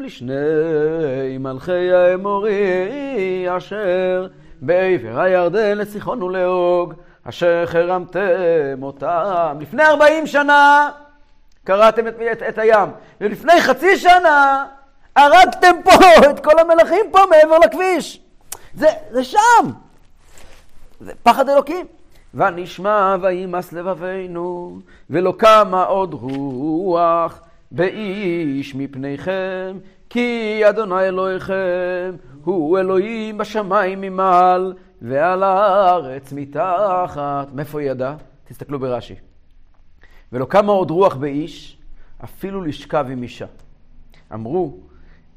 לשני 0.00 1.38
מלכי 1.40 1.92
האמורי 1.92 3.46
אשר 3.56 4.26
בעבר 4.60 5.20
הירדן 5.20 5.78
לסיחון 5.78 6.22
ולאוג, 6.22 6.94
אשר 7.24 7.62
חרמתם 7.66 8.82
אותם 8.82 9.56
לפני 9.60 9.82
ארבעים 9.82 10.26
שנה 10.26 10.90
קראתם 11.64 12.08
את, 12.08 12.14
את, 12.32 12.42
את 12.48 12.58
הים, 12.58 12.88
ולפני 13.20 13.60
חצי 13.60 13.96
שנה 13.98 14.66
הרגתם 15.16 15.76
פה 15.84 15.90
את 16.30 16.40
כל 16.44 16.58
המלכים 16.58 17.04
פה 17.12 17.18
מעבר 17.30 17.58
לכביש. 17.58 18.20
זה, 18.74 18.86
זה 19.10 19.24
שם. 19.24 19.70
זה 21.00 21.12
פחד 21.22 21.48
אלוקים. 21.48 21.86
ונשמע 22.34 23.16
וימס 23.22 23.72
לבבינו, 23.72 24.78
ולא 25.10 25.34
קמה 25.38 25.84
עוד 25.84 26.14
רוח 26.14 27.40
באיש 27.70 28.74
מפניכם, 28.74 29.78
כי 30.10 30.60
אדוני 30.68 31.02
אלוהיכם 31.02 32.14
הוא 32.44 32.78
אלוהים 32.78 33.38
בשמיים 33.38 34.00
ממעל, 34.00 34.74
ועל 35.02 35.42
הארץ 35.42 36.32
מתחת. 36.32 37.48
מאיפה 37.54 37.80
היא 37.80 37.90
ידעה? 37.90 38.16
תסתכלו 38.48 38.78
ברש"י. 38.78 39.14
ולא 40.32 40.44
קמה 40.44 40.72
עוד 40.72 40.90
רוח 40.90 41.14
באיש, 41.14 41.78
אפילו 42.24 42.60
לשכב 42.60 43.06
עם 43.10 43.22
אישה. 43.22 43.46
אמרו, 44.34 44.76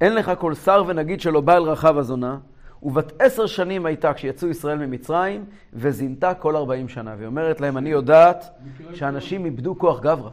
אין 0.02 0.16
לך 0.16 0.32
כל 0.40 0.54
שר 0.54 0.84
ונגיד 0.88 1.22
שלא 1.22 1.42
בא 1.42 1.56
אל 1.56 1.64
רחב 1.64 1.98
הזונה, 1.98 2.38
ובת 2.84 3.22
עשר 3.22 3.46
שנים 3.46 3.86
הייתה 3.86 4.14
כשיצאו 4.14 4.48
ישראל 4.48 4.78
ממצרים, 4.78 5.46
וזינתה 5.74 6.34
כל 6.34 6.56
ארבעים 6.56 6.90
שנה. 6.90 7.14
והיא 7.18 7.28
אומרת 7.28 7.62
להם, 7.62 7.78
אני 7.78 7.90
יודעת 7.90 8.50
שאנשים 8.94 9.46
איבדו 9.46 9.80
כוח 9.80 10.00
גברא. 10.00 10.30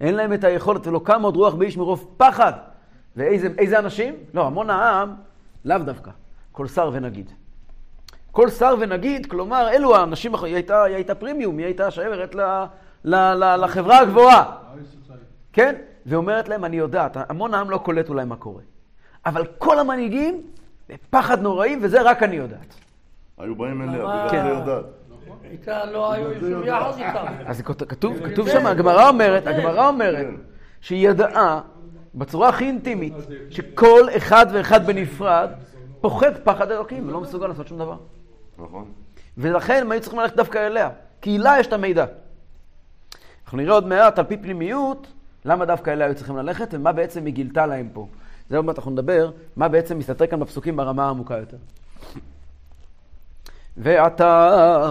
אין 0.00 0.14
להם 0.14 0.32
את 0.32 0.44
היכולת, 0.44 0.86
ולא 0.86 1.00
קם 1.04 1.22
עוד 1.22 1.36
רוח 1.36 1.54
באיש 1.54 1.76
מרוב 1.76 2.14
פחד. 2.16 2.52
ואיזה 3.16 3.78
אנשים? 3.78 4.14
לא, 4.34 4.46
המון 4.46 4.70
העם, 4.70 5.14
לאו 5.64 5.78
דווקא. 5.78 6.10
כל 6.52 6.66
שר 6.66 6.90
ונגיד. 6.92 7.32
כל 8.30 8.50
שר 8.50 8.74
ונגיד, 8.80 9.26
כלומר, 9.26 9.68
אלו 9.68 9.96
האנשים, 9.96 10.34
היא 10.34 10.54
הייתה, 10.54 10.82
היא 10.82 10.94
הייתה 10.94 11.14
פרימיום, 11.14 11.58
היא 11.58 11.66
הייתה 11.66 11.90
שיירת 11.90 12.34
לחברה 13.04 13.98
הגבוהה. 13.98 14.56
כן? 15.52 15.74
ואומרת 16.06 16.48
להם, 16.48 16.64
אני 16.64 16.76
יודעת, 16.76 17.16
המון 17.30 17.54
העם 17.54 17.70
לא 17.70 17.78
קולט 17.78 18.08
אולי 18.08 18.24
מה 18.24 18.36
קורה. 18.36 18.62
אבל 19.26 19.46
כל 19.58 19.78
המנהיגים, 19.78 20.42
בפחד 20.88 21.42
נוראי, 21.42 21.76
וזה 21.82 22.02
רק 22.02 22.22
אני 22.22 22.36
יודעת. 22.36 22.74
היו 23.38 23.54
באים 23.54 23.82
אליה, 23.82 23.94
בגלל 23.94 24.28
כן. 24.30 24.42
זה 24.42 24.48
יודעת. 24.48 24.84
איתה 25.50 25.84
לא 25.84 26.12
היו 26.12 26.32
יושבים 26.32 26.62
יחד 26.64 26.92
איתם. 26.98 27.26
אז 27.46 27.62
כתוב, 27.62 28.16
כתוב 28.26 28.48
שם, 28.48 28.66
הגמרא 28.66 29.08
אומרת, 29.08 29.44
כן. 29.44 29.48
הגמרא 29.48 29.88
אומרת, 29.88 30.26
שהיא 30.80 31.08
ידעה 31.08 31.60
בצורה 32.14 32.48
הכי 32.48 32.64
אינטימית, 32.64 33.14
שכל 33.50 34.08
אחד 34.16 34.46
ואחד 34.52 34.86
בנפרד 34.86 35.50
פוחד 36.00 36.36
פחד 36.44 36.70
אלוקים 36.70 37.08
ולא 37.08 37.20
מסוגל 37.20 37.46
לעשות 37.46 37.68
שום 37.68 37.78
דבר. 37.78 37.96
נכון. 38.58 38.84
ולכן 39.38 39.78
הם 39.80 39.92
היו 39.92 40.00
צריכים 40.00 40.20
ללכת 40.20 40.36
דווקא 40.36 40.66
אליה, 40.66 40.90
כי 41.22 41.38
לה 41.38 41.56
יש 41.60 41.66
את 41.66 41.72
המידע. 41.72 42.04
אנחנו 43.44 43.58
נראה 43.58 43.74
עוד 43.74 43.86
מעט 43.86 44.18
על 44.18 44.24
פי 44.24 44.36
פנימיות, 44.36 45.06
למה 45.44 45.64
דווקא 45.64 45.90
אליה 45.90 46.06
היו 46.06 46.14
צריכים 46.14 46.36
ללכת, 46.36 46.68
ומה 46.74 46.92
בעצם 46.92 47.24
היא 47.24 47.34
גילתה 47.34 47.66
להם 47.66 47.88
פה. 47.92 48.06
זה 48.50 48.56
עוד 48.56 48.64
מעט 48.64 48.78
אנחנו 48.78 48.90
נדבר, 48.90 49.30
מה 49.56 49.68
בעצם 49.68 49.98
מסתתר 49.98 50.26
כאן 50.26 50.40
בפסוקים 50.40 50.76
ברמה 50.76 51.06
העמוקה 51.06 51.38
יותר. 51.38 51.56
ועתה. 53.76 54.90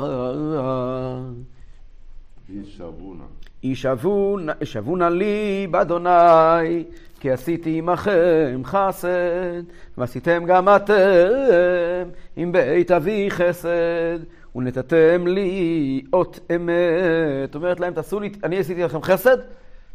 ישבונה, 3.63 4.53
ישבונה 4.61 5.09
לי 5.09 5.67
באדוני, 5.71 6.83
כי 7.19 7.31
עשיתי 7.31 7.77
עמכם 7.77 8.61
חסד, 8.63 9.63
ועשיתם 9.97 10.43
גם 10.47 10.69
אתם 10.75 12.09
עם 12.35 12.51
בית 12.51 12.91
אבי 12.91 13.31
חסד, 13.31 14.19
ונתתם 14.55 15.27
לי 15.27 16.01
אות 16.13 16.39
אמת. 16.55 17.55
אומרת 17.55 17.79
להם, 17.79 17.93
תעשו 17.93 18.19
לי, 18.19 18.31
אני 18.43 18.57
עשיתי 18.59 18.83
לכם 18.83 19.01
חסד, 19.01 19.37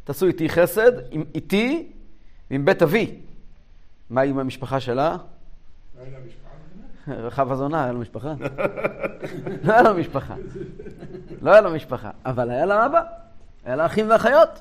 תעשו 0.04 0.26
איתי 0.26 0.49
חסד, 0.49 0.92
עם, 1.11 1.25
איתי 1.35 1.92
ועם 2.50 2.64
בית 2.64 2.83
אבי. 2.83 3.14
מה 4.12 4.21
עם 4.21 4.38
המשפחה 4.38 4.81
שלה? 4.81 5.16
לא 5.97 6.02
משפחה? 6.26 7.12
רחב 7.12 7.52
הזונה, 7.52 7.85
היה 7.85 7.92
לו 7.92 7.99
משפחה. 7.99 8.35
לא 9.64 9.73
היה 9.73 9.83
לו 9.83 9.95
משפחה. 9.95 10.35
לא 11.42 11.50
היה 11.50 11.61
לו 11.61 11.71
משפחה, 11.71 12.11
אבל 12.26 12.50
היה 12.50 12.66
לה 12.66 12.87
אבא, 12.87 13.02
היה 13.64 13.76
לה 13.76 13.87
אחים 13.87 14.11
ואחיות. 14.11 14.61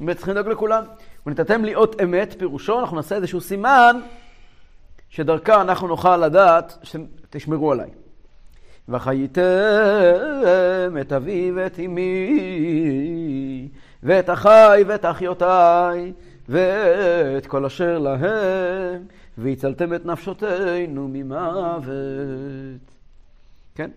הם 0.00 0.14
צריכים 0.14 0.34
לדאוג 0.34 0.48
לכולם. 0.48 0.84
ונתתם 1.26 1.64
לי 1.64 1.74
אות 1.74 2.00
אמת, 2.02 2.34
פירושו, 2.38 2.80
אנחנו 2.80 2.96
נעשה 2.96 3.14
איזשהו 3.14 3.40
סימן, 3.40 4.00
שדרכה 5.08 5.60
אנחנו 5.60 5.88
נוכל 5.88 6.16
לדעת 6.16 6.78
שתשמרו 6.82 7.72
עליי. 7.72 7.90
וחייתם 8.88 9.42
את 11.00 11.12
אבי 11.12 11.52
ואת 11.54 11.80
אמי, 11.86 13.68
ואת 14.02 14.30
אחי 14.30 14.84
ואת 14.86 15.04
אחיותיי, 15.04 16.12
ואת 16.48 17.46
כל 17.46 17.64
אשר 17.64 17.98
להם, 17.98 19.02
והצלתם 19.38 19.94
את 19.94 20.06
נפשותינו 20.06 21.08
ממוות. 21.12 22.92
כן? 23.74 23.90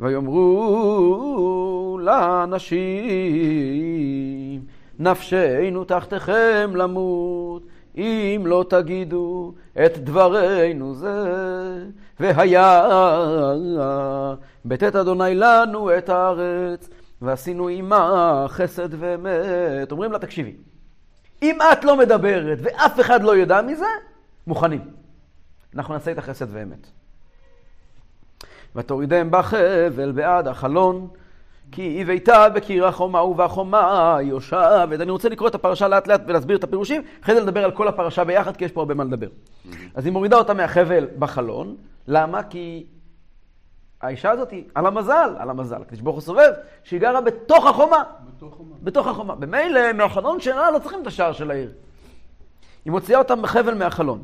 ויאמרו 0.00 1.98
לאנשים, 2.02 2.80
נפשנו 4.98 5.84
תחתיכם 5.84 6.70
למות, 6.74 7.62
אם 7.96 8.42
לא 8.46 8.64
תגידו 8.68 9.52
את 9.84 9.98
דברינו 9.98 10.94
זה, 10.94 11.24
והיה 12.20 12.88
בתת 14.64 14.96
אדוני 14.96 15.34
לנו 15.34 15.98
את 15.98 16.08
הארץ, 16.08 16.88
ועשינו 17.22 17.68
עמה 17.68 18.46
חסד 18.48 18.88
ואמת. 18.98 19.92
אומרים 19.92 20.12
לה, 20.12 20.18
תקשיבי, 20.18 20.56
אם 21.42 21.58
את 21.72 21.84
לא 21.84 21.96
מדברת 21.96 22.58
ואף 22.62 23.00
אחד 23.00 23.22
לא 23.22 23.36
ידע 23.36 23.62
מזה, 23.62 23.86
מוכנים. 24.46 24.80
אנחנו 25.74 25.94
נעשה 25.94 26.10
איתך 26.10 26.24
חסד 26.24 26.46
ואמת. 26.50 26.86
ותורידם 28.76 29.28
בחבל 29.30 30.12
בעד 30.12 30.48
החלון, 30.48 31.08
כי 31.72 31.82
היא 31.82 32.06
ביתה 32.06 32.48
בקיר 32.48 32.86
החומה 32.86 33.22
ובחומה 33.22 34.18
יושבת. 34.22 35.00
אני 35.00 35.10
רוצה 35.10 35.28
לקרוא 35.28 35.48
את 35.48 35.54
הפרשה 35.54 35.88
לאט 35.88 36.06
לאט 36.06 36.20
ולהסביר 36.26 36.56
את 36.56 36.64
הפירושים, 36.64 37.02
אחרי 37.24 37.34
זה 37.34 37.40
לדבר 37.40 37.64
על 37.64 37.70
כל 37.70 37.88
הפרשה 37.88 38.24
ביחד, 38.24 38.56
כי 38.56 38.64
יש 38.64 38.72
פה 38.72 38.80
הרבה 38.80 38.94
מה 38.94 39.04
לדבר. 39.04 39.28
אז 39.94 40.04
היא 40.04 40.12
מורידה 40.12 40.36
אותה 40.36 40.54
מהחבל 40.54 41.06
בחלון, 41.18 41.76
למה? 42.08 42.42
כי 42.42 42.86
האישה 44.02 44.30
הזאת 44.30 44.50
היא 44.50 44.64
על 44.74 44.86
המזל, 44.86 45.34
על 45.38 45.50
המזל, 45.50 45.82
הקדוש 45.82 46.00
ברוך 46.00 46.16
הוא 46.16 46.22
סובב, 46.22 46.52
שהיא 46.84 47.00
גרה 47.00 47.20
בתוך 47.20 47.66
החומה. 47.66 48.02
בתוך 48.82 49.06
החומה. 49.06 49.34
במילא, 49.34 49.92
מהחלון 49.92 50.40
שלה 50.40 50.70
לא 50.70 50.78
צריכים 50.78 51.02
את 51.02 51.06
השער 51.06 51.32
של 51.32 51.50
העיר. 51.50 51.72
היא 52.84 52.90
מוציאה 52.90 53.18
אותם 53.18 53.42
בחבל 53.42 53.74
מהחלון. 53.74 54.22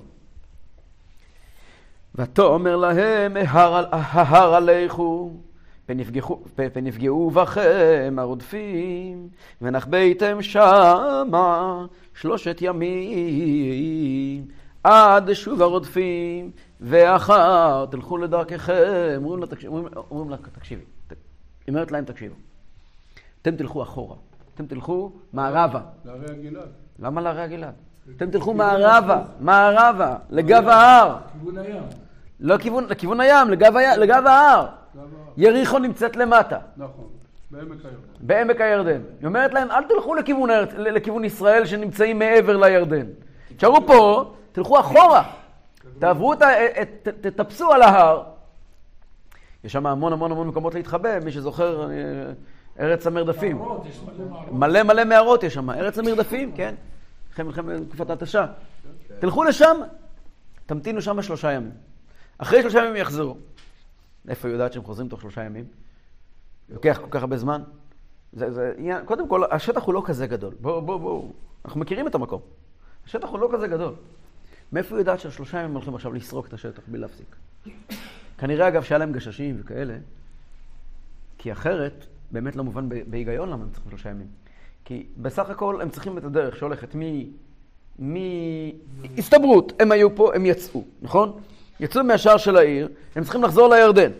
ותאמר 2.14 2.76
להם, 2.76 3.36
ההר, 3.46 4.54
עליכו, 4.54 5.32
פנפגעו 6.72 7.30
בכם 7.30 8.16
הרודפים, 8.18 9.28
ונחבאתם 9.62 10.42
שמה 10.42 11.86
שלושת 12.14 12.58
ימים, 12.60 14.46
עד 14.84 15.32
שוב 15.32 15.62
הרודפים, 15.62 16.50
ואחר 16.80 17.86
תלכו 17.90 18.18
לדרככם. 18.18 19.14
אומרים 19.16 19.40
לה, 19.40 19.46
תקשיב, 19.46 19.70
אומרים, 19.70 19.94
אומרים 20.10 20.30
לה 20.30 20.36
תקשיבי. 20.36 20.82
היא 21.10 21.16
אומרת 21.68 21.92
להם, 21.92 22.04
תקשיבו. 22.04 22.34
אתם 23.42 23.56
תלכו 23.56 23.82
אחורה. 23.82 24.16
אתם 24.54 24.66
תלכו 24.66 25.12
מערבה. 25.32 25.80
להרי 26.04 26.26
הגלעד. 26.30 26.68
למה 26.98 27.20
להרי 27.20 27.42
הגלעד? 27.42 27.74
אתם 28.16 28.30
תלכו 28.30 28.54
מערבה, 28.54 29.22
מערבה, 29.40 30.16
לגב 30.30 30.68
ההר. 30.68 31.16
כיוון 31.32 31.58
הים. 31.58 31.82
לא 32.40 32.58
כיוון, 32.58 32.84
לכיוון 32.88 33.20
הים, 33.20 33.50
לגב, 33.50 34.26
ההר. 34.26 34.66
יריחו 35.36 35.78
נמצאת 35.78 36.16
למטה, 36.16 36.58
נכון. 36.76 37.04
בעמק 37.50 37.84
הירדן. 37.84 37.98
בעמק 38.20 38.60
הירדן. 38.60 39.00
היא 39.20 39.26
אומרת 39.26 39.54
להם, 39.54 39.70
אל 39.70 39.84
תלכו 39.84 40.14
לכיוון 40.78 41.24
ישראל 41.24 41.66
שנמצאים 41.66 42.18
מעבר 42.18 42.56
לירדן. 42.56 43.06
תשארו 43.56 43.86
פה, 43.86 44.32
תלכו 44.52 44.80
אחורה. 44.80 45.22
תעברו. 45.98 46.32
את- 46.32 46.38
ת- 47.02 47.26
תטפסו 47.26 47.72
על 47.72 47.82
ההר. 47.82 48.22
יש 49.64 49.72
שם 49.72 49.86
המון 49.86 50.12
המון 50.12 50.32
המון 50.32 50.48
מקומות 50.48 50.74
להתחבא, 50.74 51.18
מי 51.24 51.32
שזוכר, 51.32 51.90
אה, 51.90 51.96
ארץ 52.80 53.06
המרדפים. 53.06 53.56
מערות, 53.58 53.86
יש 53.86 54.00
מלא 54.06 54.24
מערות. 54.28 54.52
מלא 54.52 54.82
מלא 54.82 55.04
מערות 55.04 55.42
יש 55.42 55.54
שם, 55.54 55.70
ארץ 55.70 55.98
המרדפים, 55.98 56.52
כן. 56.56 56.74
אחרי 57.32 57.44
מלחמת 57.44 57.88
תקופת 57.88 58.10
ההתשה. 58.10 58.46
תלכו 59.18 59.44
לשם, 59.44 59.76
תמתינו 60.66 61.02
שם 61.02 61.22
שלושה 61.22 61.52
ימים. 61.52 61.70
אחרי 62.38 62.62
שלושה 62.62 62.78
ימים 62.78 62.96
יחזרו. 62.96 63.36
איפה 64.28 64.48
היא 64.48 64.52
יודעת 64.54 64.72
שהם 64.72 64.84
חוזרים 64.84 65.08
תוך 65.08 65.20
שלושה 65.20 65.44
ימים? 65.44 65.64
לוקח 66.68 66.98
כל 67.00 67.08
כך 67.10 67.20
הרבה 67.20 67.36
זמן? 67.36 67.62
זה, 68.32 68.50
זה 68.52 68.72
קודם 69.04 69.28
כל, 69.28 69.42
השטח 69.50 69.82
הוא 69.84 69.94
לא 69.94 70.02
כזה 70.04 70.26
גדול. 70.26 70.54
בואו, 70.60 70.82
בואו, 70.82 70.98
בואו. 70.98 71.32
אנחנו 71.64 71.80
מכירים 71.80 72.06
את 72.06 72.14
המקום. 72.14 72.40
השטח 73.06 73.28
הוא 73.28 73.38
לא 73.38 73.48
כזה 73.52 73.68
גדול. 73.68 73.94
מאיפה 74.72 74.94
היא 74.94 75.00
יודעת 75.00 75.20
ששלושה 75.20 75.58
ימים 75.58 75.74
הולכים 75.74 75.94
עכשיו 75.94 76.12
לסרוק 76.12 76.46
את 76.46 76.52
השטח 76.52 76.82
בלי 76.86 76.98
להפסיק? 76.98 77.36
כנראה, 78.38 78.68
אגב, 78.68 78.82
שהיה 78.82 78.98
להם 78.98 79.12
גששים 79.12 79.56
וכאלה, 79.60 79.94
כי 81.38 81.52
אחרת, 81.52 82.06
באמת 82.30 82.56
לא 82.56 82.64
מובן 82.64 82.88
בהיגיון 83.06 83.48
למה 83.50 83.62
הם 83.64 83.70
צריכים 83.70 83.90
שלושה 83.90 84.10
ימים. 84.10 84.26
כי 84.84 85.06
בסך 85.16 85.50
הכל 85.50 85.80
הם 85.80 85.90
צריכים 85.90 86.18
את 86.18 86.24
הדרך 86.24 86.56
שהולכת 86.56 86.94
מ... 86.94 87.00
מ... 87.98 88.16
הסתברות, 89.18 89.72
הם 89.80 89.92
היו 89.92 90.16
פה, 90.16 90.34
הם 90.34 90.46
יצאו, 90.46 90.84
נכון? 91.02 91.40
יצאו 91.80 92.04
מהשער 92.04 92.36
של 92.36 92.56
העיר, 92.56 92.88
הם 93.16 93.22
צריכים 93.22 93.42
לחזור 93.42 93.74
לירדן. 93.74 94.10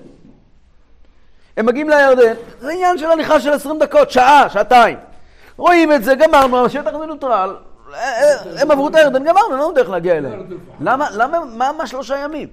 הם 1.57 1.67
מגיעים 1.67 1.89
לירדן, 1.89 2.35
זה 2.61 2.71
עניין 2.73 2.99
של 2.99 3.07
הליכה 3.07 3.41
של 3.41 3.51
20 3.51 3.79
דקות, 3.79 4.11
שעה, 4.11 4.51
שעתיים. 4.51 4.99
רואים 5.57 5.93
את 5.93 6.05
זה, 6.05 6.15
גמרנו, 6.15 6.65
השטח 6.65 6.95
מנוטרל, 6.95 7.57
הם 8.59 8.71
עברו 8.71 8.89
את 8.89 8.95
הירדן, 8.95 9.25
גמרנו, 9.25 9.51
אין 9.51 9.59
לנו 9.59 9.73
דרך 9.73 9.89
להגיע 9.89 10.17
אליהם. 10.17 10.43
למה, 10.81 11.09
למה, 11.11 11.73
מה, 11.73 11.87
שלושה 11.87 12.17
ימים? 12.19 12.49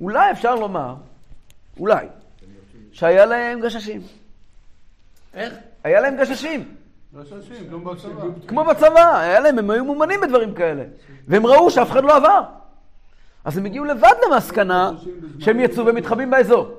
אולי 0.00 0.30
אפשר 0.30 0.54
לומר, 0.54 0.94
אולי, 1.80 2.06
שהיה 2.92 3.26
להם 3.26 3.60
גששים. 3.60 4.00
איך? 5.34 5.54
היה 5.84 6.00
להם 6.00 6.16
גששים. 6.16 6.74
גששים, 7.20 7.68
גם 7.72 7.84
בצבא. 7.84 8.22
כמו 8.48 8.64
בצבא, 8.64 9.18
היה 9.18 9.40
להם, 9.40 9.58
הם 9.58 9.70
היו 9.70 9.84
מאומנים 9.84 10.20
בדברים 10.20 10.54
כאלה. 10.54 10.82
והם 11.28 11.46
ראו 11.46 11.70
שאף 11.70 11.90
אחד 11.90 12.04
לא 12.04 12.16
עבר. 12.16 12.42
אז 13.44 13.58
הם 13.58 13.64
הגיעו 13.64 13.84
לבד 13.84 14.12
למסקנה 14.26 14.90
שהם 15.38 15.60
יצאו 15.60 15.86
ומתחבאים 15.86 16.30
באזור. 16.30 16.70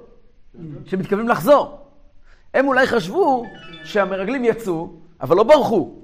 שהם 0.85 0.99
מתכוונים 0.99 1.29
לחזור. 1.29 1.77
הם 2.53 2.67
אולי 2.67 2.87
חשבו 2.87 3.45
שהמרגלים 3.83 4.45
יצאו, 4.45 4.89
אבל 5.21 5.35
לא 5.35 5.43
ברחו. 5.43 6.02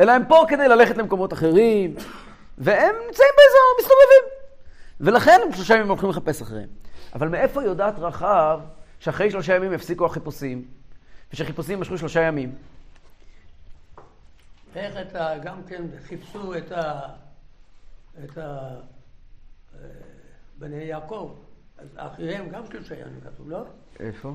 אלא 0.00 0.12
הם 0.12 0.22
פה 0.28 0.44
כדי 0.48 0.68
ללכת 0.68 0.96
למקומות 0.96 1.32
אחרים, 1.32 1.94
והם 2.58 2.94
נמצאים 3.06 3.30
באזור, 3.36 3.76
מסתובבים. 3.78 4.42
ולכן 5.00 5.40
הם 5.46 5.52
שלושה 5.52 5.74
ימים 5.74 5.88
הולכים 5.88 6.10
לחפש 6.10 6.42
אחריהם. 6.42 6.68
אבל 7.14 7.28
מאיפה 7.28 7.62
יודעת 7.62 7.94
רחב 7.98 8.60
שאחרי 8.98 9.30
שלושה 9.30 9.56
ימים 9.56 9.72
יפסיקו 9.72 10.06
החיפושים, 10.06 10.64
ושחיפושים 11.32 11.72
יימשכו 11.72 11.98
שלושה 11.98 12.20
ימים? 12.20 12.54
איך 14.76 14.96
אתה 14.96 15.34
גם 15.42 15.62
כן 15.68 15.82
חיפשו 16.08 16.58
את 16.58 16.72
ה... 16.72 17.00
את 18.24 18.38
ה... 18.38 18.42
אה, 19.74 19.88
בני 20.58 20.84
יעקב, 20.84 21.34
אז 21.78 21.88
אחיהם 21.96 22.48
גם 22.48 22.66
כן 22.66 22.84
שייכים 22.84 23.20
כתוב, 23.24 23.50
לא? 23.50 23.64
איפה? 24.00 24.34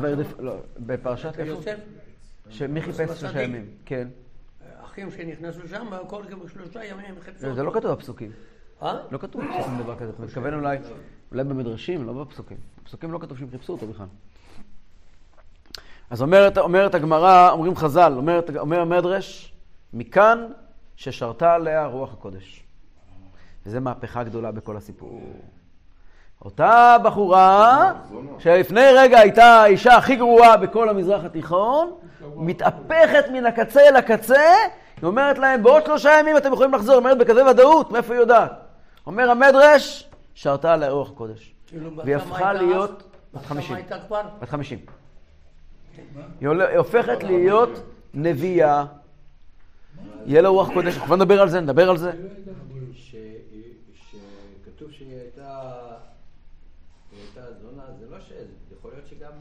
וירדף, 0.00 0.38
לא, 0.38 0.56
בפרשת 0.78 1.38
איפה? 1.38 1.70
שמי 2.50 2.82
חיפש 2.82 3.20
שלושה. 3.20 3.42
ימים? 3.42 3.66
כן. 3.84 4.08
אחים 4.84 5.10
שנכנסו 5.10 5.68
שם, 5.68 5.86
כל 6.06 6.22
שלושה 6.52 6.84
ימים 6.84 7.14
חיפשו. 7.20 7.54
זה 7.54 7.62
לא 7.62 7.70
כתוב 7.70 7.92
בפסוקים. 7.92 8.30
אה? 8.82 8.98
לא 9.10 9.18
כתוב 9.18 9.42
בפסוקים 9.44 9.78
דבר 9.78 9.98
כזה. 9.98 10.10
אתה 10.10 10.22
מתכוון 10.22 10.54
אולי, 10.54 10.78
אולי 11.32 11.44
במדרשים, 11.44 12.06
לא 12.06 12.12
בפסוקים. 12.12 12.56
בפסוקים 12.82 13.12
לא 13.12 13.18
כתוב 13.18 13.38
שהם 13.38 13.50
חיפשו 13.50 13.72
אותו 13.72 13.86
בכלל. 13.86 14.06
אז 16.10 16.22
אומרת, 16.22 16.58
אומרת 16.58 16.94
הגמרא, 16.94 17.50
אומרים 17.50 17.76
חז"ל, 17.76 18.12
אומרת, 18.16 18.50
אומר 18.56 18.80
המדרש, 18.80 19.54
מכאן 19.92 20.46
ששרתה 20.96 21.54
עליה 21.54 21.86
רוח 21.86 22.12
הקודש. 22.12 22.64
וזו 23.66 23.80
מהפכה 23.80 24.24
גדולה 24.24 24.52
בכל 24.52 24.76
הסיפור. 24.76 25.20
אותה 26.44 26.96
בחורה, 27.04 27.92
שלפני 28.38 28.86
רגע 28.96 29.18
הייתה 29.18 29.44
האישה 29.44 29.96
הכי 29.96 30.16
גרועה 30.16 30.56
בכל 30.56 30.88
המזרח 30.88 31.24
התיכון, 31.24 31.90
מתהפכת 32.36 33.24
מן 33.32 33.46
הקצה 33.46 33.80
אל 33.80 33.96
הקצה, 33.96 34.42
היא 34.96 35.04
אומרת 35.06 35.38
להם, 35.38 35.62
בעוד 35.62 35.84
שלושה 35.86 36.10
ימים 36.20 36.36
אתם 36.36 36.52
יכולים 36.52 36.74
לחזור, 36.74 36.94
אומרת 36.96 37.18
בכזה 37.18 37.46
ודאות, 37.46 37.90
מאיפה 37.92 38.12
היא 38.14 38.20
יודעת? 38.20 38.52
אומר 39.06 39.30
המדרש, 39.30 40.08
שרתה 40.34 40.72
עליה 40.72 40.90
רוח 40.90 41.10
הקודש. 41.10 41.54
כאילו, 41.66 41.96
והיא 41.96 42.16
הפכה 42.16 42.52
להיות? 42.52 43.02
בת 43.34 43.40
בת 43.40 43.46
50. 43.46 43.68
כמה 43.68 43.76
הייתה 43.76 43.98
כבר? 44.06 44.22
בת 44.40 44.48
50. 44.48 44.78
היא 46.40 46.48
הופכת 46.76 47.22
להיות 47.22 47.70
נביאה. 48.14 48.84
יהיה 50.26 50.42
לה 50.42 50.48
רוח 50.48 50.72
קודש, 50.72 50.94
אנחנו 50.94 51.06
כבר 51.06 51.16
נדבר 51.16 51.42
על 51.42 51.48
זה, 51.48 51.60
נדבר 51.60 51.90
על 51.90 51.96
זה. 51.96 52.10
שהיא- 52.94 53.62
שכתוב 53.94 54.90
שהיא 54.92 55.18
הייתה, 55.20 55.60
היא 57.12 57.20
הייתה 57.36 57.40
זה 58.28 58.34
לא. 58.34 58.76
יכול 58.78 58.90
להיות 58.90 59.06
שגם 59.08 59.32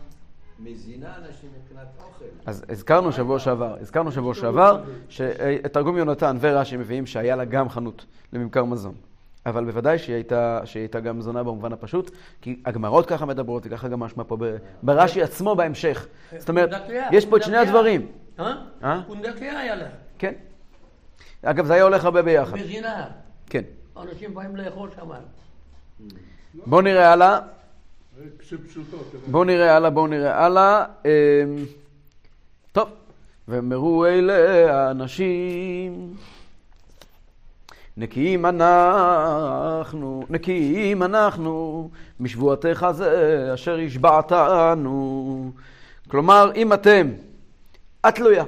מזינה 0.59 1.15
אנשים 1.17 1.49
מבחינת 1.61 1.87
אוכל. 1.97 2.25
אז 2.45 2.65
הזכרנו 2.69 3.11
שבוע 3.11 3.39
שעבר, 3.39 3.77
הזכרנו 3.81 4.11
שבוע 4.11 4.33
שעבר, 4.33 4.83
שתרגום 5.09 5.97
יונתן 5.97 6.37
ורש"י 6.39 6.77
מביאים 6.77 7.05
שהיה 7.05 7.35
לה 7.35 7.45
גם 7.45 7.69
חנות 7.69 8.05
לממכר 8.33 8.65
מזון. 8.65 8.95
אבל 9.45 9.65
בוודאי 9.65 9.99
שהיא 9.99 10.15
הייתה, 10.15 10.61
שהיא 10.65 10.81
הייתה 10.81 10.99
גם 10.99 11.21
זונה 11.21 11.43
במובן 11.43 11.73
הפשוט, 11.73 12.11
כי 12.41 12.61
הגמרות 12.65 13.05
ככה 13.05 13.25
מדברות, 13.25 13.63
וככה 13.65 13.87
גם 13.87 13.99
משמע 13.99 14.23
פה 14.23 14.37
ברש"י 14.83 15.21
עצמו 15.21 15.55
בהמשך. 15.55 16.07
זאת 16.37 16.49
אומרת, 16.49 16.69
יש 17.11 17.25
פה 17.25 17.37
את 17.37 17.43
שני. 17.43 17.57
הדברים. 17.57 18.07
אה? 18.39 18.55
אה? 18.83 19.01
פונדקיה 19.07 19.59
היה 19.59 19.75
לה. 19.75 19.87
כן. 20.17 20.33
אגב, 21.41 21.65
זה 21.65 21.73
היה 21.73 21.83
הולך 21.83 22.05
הרבה 22.05 22.21
ביחד. 22.21 22.57
מזינה. 22.57 23.07
כן. 23.49 23.61
אנשים 23.97 24.33
באים 24.33 24.55
לאכול 24.55 24.89
שם. 24.95 25.09
בואו 26.65 26.81
נראה 26.81 27.13
הלאה. 27.13 27.39
בואו 29.31 29.43
נראה 29.43 29.75
הלאה, 29.75 29.89
בואו 29.89 30.07
נראה 30.07 30.45
הלאה. 30.45 30.85
אמ, 31.05 31.09
טוב, 32.71 32.89
ואמרו 33.47 34.05
אלה 34.05 34.71
האנשים, 34.73 36.13
נקיים 37.97 38.45
אנחנו, 38.45 40.23
נקיים 40.29 41.03
אנחנו, 41.03 41.89
משבועתך 42.19 42.87
זה 42.91 43.51
אשר 43.53 43.79
השבעתנו. 43.85 45.51
כלומר, 46.07 46.51
אם 46.55 46.73
אתם, 46.73 47.11
את 48.07 48.15
תלויה, 48.15 48.43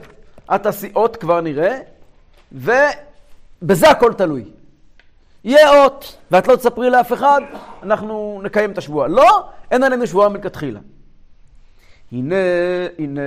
את 0.55 0.65
הסיעות 0.65 1.15
כבר 1.15 1.41
נראה, 1.41 1.79
ובזה 2.51 3.89
הכל 3.89 4.13
תלוי. 4.13 4.43
יהיה 5.43 5.83
אות, 5.83 6.17
ואת 6.31 6.47
לא 6.47 6.55
תספרי 6.55 6.89
לאף 6.89 7.13
אחד, 7.13 7.41
אנחנו 7.83 8.41
נקיים 8.43 8.71
את 8.71 8.77
השבועה. 8.77 9.07
לא, 9.07 9.43
אין 9.71 9.83
עלינו 9.83 10.07
שבועה 10.07 10.29
מלכתחילה. 10.29 10.79
הנה, 12.11 12.35
הנה, 12.99 13.21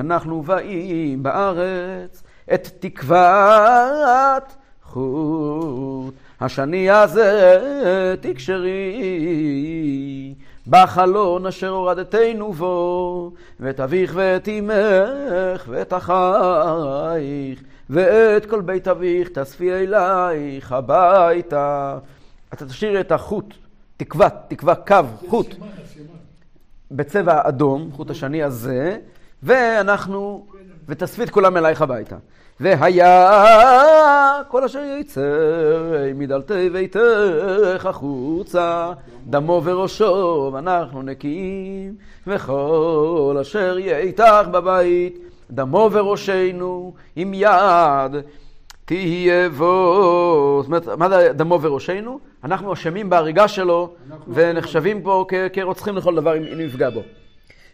אנחנו 0.00 0.42
באים 0.42 1.22
בארץ 1.22 2.22
את 2.54 2.68
תקוות 2.80 4.56
חוט. 4.82 6.14
השני 6.40 6.90
הזה 6.90 7.58
תקשרי 8.20 8.94
בחלון 10.66 11.46
אשר 11.46 11.68
הורדתנו 11.68 12.52
בו, 12.52 13.32
ואת 13.60 13.80
אביך 13.80 14.12
ואת 14.14 14.48
אמך 14.48 15.68
ואת 15.68 15.92
אחייך 15.92 17.62
ואת 17.92 18.46
כל 18.46 18.60
בית 18.60 18.88
אביך 18.88 19.28
תאספי 19.28 19.72
אלייך 19.72 20.72
הביתה. 20.72 21.98
אתה 22.52 22.66
תשאיר 22.66 23.00
את 23.00 23.12
החוט, 23.12 23.54
תקווה, 23.96 24.28
תקווה, 24.48 24.74
קו, 24.74 24.96
חוט. 25.28 25.54
בצבע 26.90 27.48
אדום, 27.48 27.90
חוט 27.92 28.10
השני 28.10 28.42
הזה, 28.42 28.98
ואנחנו, 29.42 30.46
ותאספי 30.88 31.22
את 31.22 31.30
כולם 31.30 31.56
אלייך 31.56 31.82
הביתה. 31.82 32.16
והיה 32.60 34.42
כל 34.48 34.64
אשר 34.64 34.80
יצא 35.00 35.30
מדלתי 36.14 36.70
ביתך 36.70 37.86
החוצה, 37.86 38.92
דמו 39.26 39.60
וראשו, 39.64 40.50
ואנחנו 40.52 41.02
נקיים, 41.02 41.94
וכל 42.26 43.36
אשר 43.40 43.78
יהיה 43.78 43.98
איתך 43.98 44.46
בבית, 44.50 45.31
דמו 45.50 45.88
וראשנו, 45.92 46.92
עם 47.16 47.34
יד 47.34 48.16
תהיה 48.84 49.48
בו. 49.48 50.58
זאת 50.62 50.66
אומרת, 50.66 50.88
מה 50.98 51.08
זה 51.08 51.32
דמו 51.32 51.62
וראשנו? 51.62 52.18
אנחנו 52.44 52.72
אשמים 52.72 53.10
בהריגה 53.10 53.48
שלו, 53.48 53.94
ונחשבים 54.28 55.02
פה 55.02 55.24
כרוצחים 55.52 55.96
לכל 55.96 56.14
דבר 56.14 56.36
אם 56.36 56.42
אם 56.52 56.60
נפגע 56.60 56.90
בו. 56.90 57.02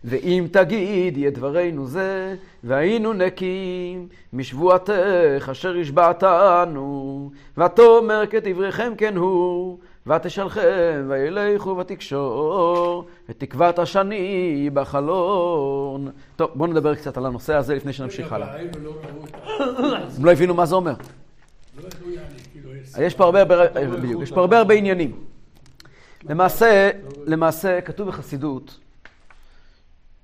ואם 0.05 0.47
תגיד 0.51 1.17
יהיה 1.17 1.31
דברינו 1.31 1.87
זה, 1.87 2.35
והיינו 2.65 3.13
נקים 3.13 4.09
משבועתך 4.33 5.49
אשר 5.53 5.77
השבעתנו, 5.81 7.31
ותאמר 7.59 8.27
כדבריכם 8.31 8.93
כן 8.99 9.17
הוא, 9.17 9.79
ותשלחם 10.09 11.09
וילכו 11.09 11.77
ותקשור, 11.77 13.09
ותקוות 13.29 13.79
השני 13.79 14.71
בחלון. 14.75 16.11
טוב, 16.37 16.51
בואו 16.55 16.71
נדבר 16.71 16.95
קצת 16.95 17.17
על 17.17 17.27
הנושא 17.27 17.55
הזה 17.55 17.75
לפני 17.75 17.93
שנמשיך 17.93 18.33
הלאה. 18.33 18.57
לא. 18.83 18.93
הם 20.17 20.25
לא 20.25 20.33
הבינו 20.33 20.55
מה 20.55 20.67
זה 20.67 20.75
אומר. 20.75 20.95
לא 21.83 21.89
כאילו, 22.53 22.71
יש 23.01 23.15
פה 23.15 23.25
הרבה, 23.25 23.41
הרבה, 23.41 23.97
בדיוק, 23.97 24.23
יש 24.23 24.33
פה 24.33 24.41
הרבה 24.41 24.59
הרבה 24.59 24.75
עניינים. 24.75 25.25
למעשה, 26.25 26.91
למעשה, 27.27 27.81
כתוב 27.81 28.09
בחסידות, 28.09 28.79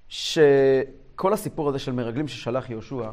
שכל 0.09 1.33
הסיפור 1.33 1.69
הזה 1.69 1.79
של 1.79 1.93
מרגלים 1.93 2.29
ששלח 2.29 2.71
יהושע, 2.71 3.11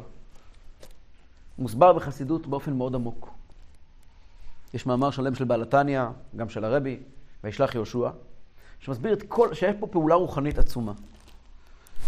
מוסבר 1.58 1.92
בחסידות 1.92 2.46
באופן 2.46 2.72
מאוד 2.72 2.94
עמוק. 2.94 3.41
יש 4.74 4.86
מאמר 4.86 5.10
שלם 5.10 5.34
של 5.34 5.44
בעל 5.44 5.62
התניא, 5.62 6.02
גם 6.36 6.48
של 6.48 6.64
הרבי, 6.64 7.00
וישלח 7.44 7.74
יהושע, 7.74 8.10
שמסביר 8.80 9.12
את 9.12 9.22
כל, 9.28 9.54
שיש 9.54 9.74
פה 9.80 9.86
פעולה 9.86 10.14
רוחנית 10.14 10.58
עצומה, 10.58 10.92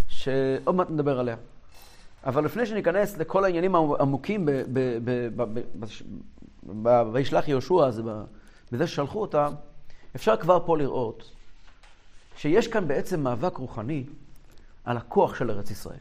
שעוד 0.09 0.75
מעט 0.75 0.91
נדבר 0.91 1.21
עליה. 1.21 1.37
אבל 2.27 2.45
לפני 2.45 2.67
שניכנס 2.67 3.17
לכל 3.17 3.45
העניינים 3.45 3.75
העמוקים 3.75 4.47
ב- 4.47 4.51
ב- 4.51 4.99
ב- 5.05 5.29
ב- 5.37 5.59
ב- 5.59 5.81
בש- 5.81 6.03
ב- 6.83 7.03
וישלח 7.13 7.49
יהושע, 7.49 7.91
זה 7.91 8.03
בזה 8.73 8.87
ששלחו 8.87 9.21
אותם, 9.21 9.53
אפשר 10.17 10.37
כבר 10.37 10.67
פה 10.67 10.79
לראות 10.79 11.31
שיש 12.37 12.69
כאן 12.69 12.89
בעצם 12.89 13.21
מאבק 13.21 13.57
רוחני 13.57 14.05
על 14.85 14.97
הכוח 14.97 15.35
של 15.35 15.51
ארץ 15.51 15.71
ישראל. 15.71 15.99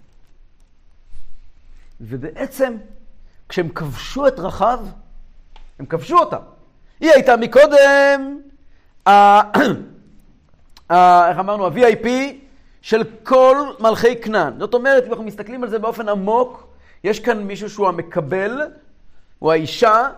ובעצם, 2.01 2.77
כשהם 3.49 3.69
כבשו 3.69 4.27
את 4.27 4.39
רחב, 4.39 4.79
הם 5.79 5.85
כבשו 5.85 6.17
אותה. 6.17 6.37
היא 7.03 7.11
הייתה 7.11 7.37
מקודם, 7.37 8.39
איך 11.27 11.39
אמרנו, 11.39 11.67
ה-VIP 11.67 12.07
של 12.81 13.03
כל 13.23 13.57
מלכי 13.79 14.21
כנען. 14.21 14.59
זאת 14.59 14.73
אומרת, 14.73 15.03
אם 15.05 15.09
אנחנו 15.09 15.23
מסתכלים 15.23 15.63
על 15.63 15.69
זה 15.69 15.79
באופן 15.79 16.09
עמוק, 16.09 16.67
יש 17.03 17.19
כאן 17.19 17.43
מישהו 17.43 17.69
שהוא 17.69 17.87
המקבל, 17.87 18.61
הוא 19.39 19.51
האישה 19.51 20.09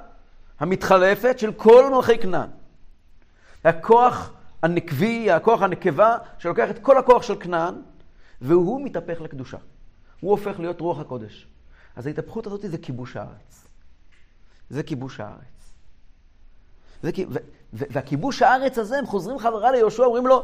המתחלפת 0.59 1.39
של 1.39 1.53
כל 1.53 1.93
מלכי 1.95 2.17
כנען. 2.17 2.49
הכוח 3.63 4.33
הנקבי, 4.63 5.31
הכוח 5.31 5.61
הנקבה, 5.61 6.17
שלוקח 6.37 6.69
את 6.69 6.79
כל 6.79 6.97
הכוח 6.97 7.23
של 7.23 7.35
כנען, 7.39 7.73
והוא 8.41 8.81
מתהפך 8.85 9.21
לקדושה. 9.21 9.57
הוא 10.19 10.31
הופך 10.31 10.59
להיות 10.59 10.81
רוח 10.81 10.99
הקודש. 10.99 11.47
אז 11.95 12.07
ההתהפכות 12.07 12.47
הזאת 12.47 12.61
זה 12.61 12.77
כיבוש 12.77 13.15
הארץ. 13.15 13.67
זה 14.69 14.83
כיבוש 14.83 15.19
הארץ. 15.19 15.54
והכיבוש 17.73 18.41
הארץ 18.41 18.77
הזה, 18.77 18.97
הם 18.97 19.05
חוזרים 19.05 19.39
חזרה 19.39 19.71
ליהושע, 19.71 20.03
אומרים 20.03 20.27
לו, 20.27 20.43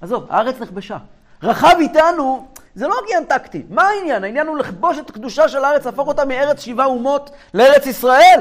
עזוב, 0.00 0.26
הארץ 0.30 0.60
נכבשה. 0.60 0.98
רחב 1.42 1.76
איתנו, 1.80 2.46
זה 2.74 2.88
לא 2.88 2.94
עניין 3.02 3.24
טקטי. 3.24 3.62
מה 3.70 3.82
העניין? 3.82 4.24
העניין 4.24 4.46
הוא 4.46 4.58
לכבוש 4.58 4.98
את 4.98 5.10
הקדושה 5.10 5.48
של 5.48 5.64
הארץ, 5.64 5.86
להפוך 5.86 6.08
אותה 6.08 6.24
מארץ 6.24 6.60
שבעה 6.60 6.86
אומות 6.86 7.30
לארץ 7.54 7.86
ישראל. 7.86 8.40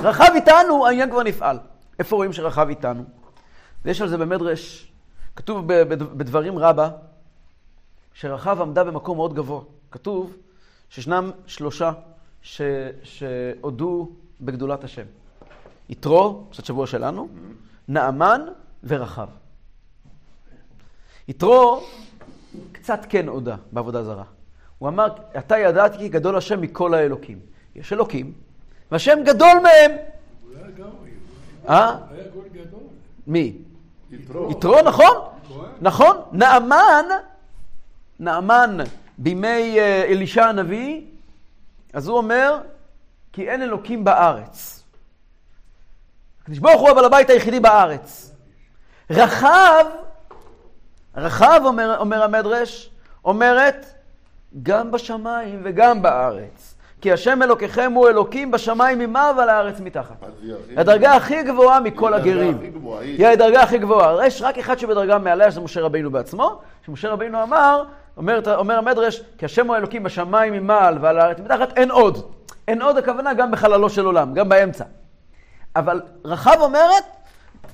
רחב 0.00 0.30
איתנו, 0.34 0.86
העניין 0.86 1.10
כבר 1.10 1.22
נפעל. 1.22 1.58
איפה 1.98 2.16
רואים 2.16 2.32
שרחב 2.32 2.68
איתנו? 2.68 3.04
ויש 3.84 4.00
על 4.00 4.08
זה 4.08 4.16
במדרש, 4.16 4.92
כתוב 5.36 5.66
בדברים 5.92 6.58
רבה, 6.58 6.90
שרחב 8.14 8.60
עמדה 8.60 8.84
במקום 8.84 9.16
מאוד 9.16 9.34
גבוה. 9.34 9.60
כתוב 9.90 10.36
שישנם 10.90 11.30
שלושה. 11.46 11.92
שהודו 13.02 14.08
בגדולת 14.40 14.84
השם. 14.84 15.02
יתרו, 15.88 16.44
קצת 16.50 16.64
שבוע 16.64 16.86
שלנו, 16.86 17.28
נעמן 17.88 18.40
ורחב. 18.84 19.28
יתרו 21.28 21.84
קצת 22.72 23.06
כן 23.08 23.28
הודה 23.28 23.56
בעבודה 23.72 24.04
זרה. 24.04 24.24
הוא 24.78 24.88
אמר, 24.88 25.08
אתה 25.38 25.58
ידעתי 25.58 25.98
כי 25.98 26.08
גדול 26.08 26.36
השם 26.36 26.60
מכל 26.60 26.94
האלוקים. 26.94 27.38
יש 27.76 27.92
אלוקים, 27.92 28.32
והשם 28.90 29.18
גדול 29.24 29.58
מהם. 29.62 29.90
הוא 29.90 30.52
היה 30.56 30.70
גם, 30.70 30.88
אה? 31.68 31.96
היה 32.10 32.28
גול 32.34 32.44
גדול. 32.52 32.80
מי? 33.26 33.56
יתרו. 34.10 34.50
יתרו, 34.50 34.82
נכון? 34.82 35.16
נכון. 35.80 36.16
נעמן, 36.32 37.04
נעמן 38.20 38.78
בימי 39.18 39.78
אה, 39.78 40.04
אלישע 40.04 40.44
הנביא, 40.44 41.00
אז 41.92 42.08
הוא 42.08 42.16
אומר, 42.16 42.58
כי 43.32 43.50
אין 43.50 43.62
אלוקים 43.62 44.04
בארץ. 44.04 44.75
הקדוש 46.46 46.58
ברוך 46.58 46.80
הוא 46.80 46.90
הבעל 46.90 47.04
הבית 47.04 47.30
היחידי 47.30 47.60
בארץ. 47.60 48.34
רחב, 49.10 49.84
רחב, 51.16 51.60
אומר, 51.64 51.96
אומר 51.98 52.22
המדרש, 52.22 52.90
אומרת, 53.24 53.86
גם 54.62 54.90
בשמיים 54.90 55.60
וגם 55.64 56.02
בארץ. 56.02 56.74
כי 57.00 57.12
השם 57.12 57.42
אלוקיכם 57.42 57.92
הוא 57.94 58.08
אלוקים 58.08 58.50
בשמיים 58.50 58.98
ממעל 58.98 59.38
ועל 59.38 59.48
הארץ 59.48 59.80
מתחת. 59.80 60.16
הדרגה 60.76 61.12
הכי 61.12 61.42
גבוהה 61.42 61.80
מכל 61.80 62.14
הגרים. 62.14 62.58
היא. 63.00 63.26
הדרגה 63.26 63.62
הכי 63.62 63.78
גבוהה. 63.78 64.26
יש 64.26 64.42
רק 64.42 64.58
אחד 64.58 64.78
שבדרגה 64.78 65.18
מעליה, 65.18 65.50
שזה 65.50 65.60
משה 65.60 65.80
רבינו 65.80 66.10
בעצמו, 66.10 66.60
שמשה 66.86 67.10
רבינו 67.10 67.42
אמר, 67.42 67.84
אומר, 68.16 68.40
אומר 68.56 68.78
המדרש, 68.78 69.22
כי 69.38 69.44
השם 69.44 69.66
הוא 69.66 69.74
האלוקים 69.74 70.02
בשמיים 70.02 70.52
ממעל 70.52 70.98
ועל 71.00 71.18
הארץ 71.18 71.38
מתחת, 71.38 71.76
אין 71.76 71.90
עוד. 71.90 72.32
אין 72.68 72.82
עוד 72.82 72.98
הכוונה 72.98 73.34
גם 73.34 73.50
בחללו 73.50 73.90
של 73.90 74.06
עולם, 74.06 74.34
גם 74.34 74.48
באמצע. 74.48 74.84
אבל 75.76 76.00
רחב 76.24 76.56
אומרת, 76.60 77.04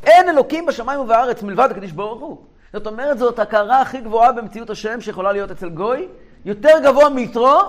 אין 0.04 0.28
אלוקים 0.28 0.66
בשמיים 0.66 1.00
ובארץ 1.00 1.42
מלבד 1.42 1.68
הקדיש 1.70 1.92
ברוך 1.92 2.20
הוא. 2.20 2.44
זאת 2.72 2.86
אומרת, 2.86 3.18
זאת 3.18 3.38
ההכרה 3.38 3.80
הכי 3.80 4.00
גבוהה 4.00 4.32
במציאות 4.32 4.70
השם 4.70 5.00
שיכולה 5.00 5.32
להיות 5.32 5.50
אצל 5.50 5.68
גוי, 5.68 6.08
יותר 6.44 6.72
גבוה 6.84 7.08
מיתרו, 7.10 7.60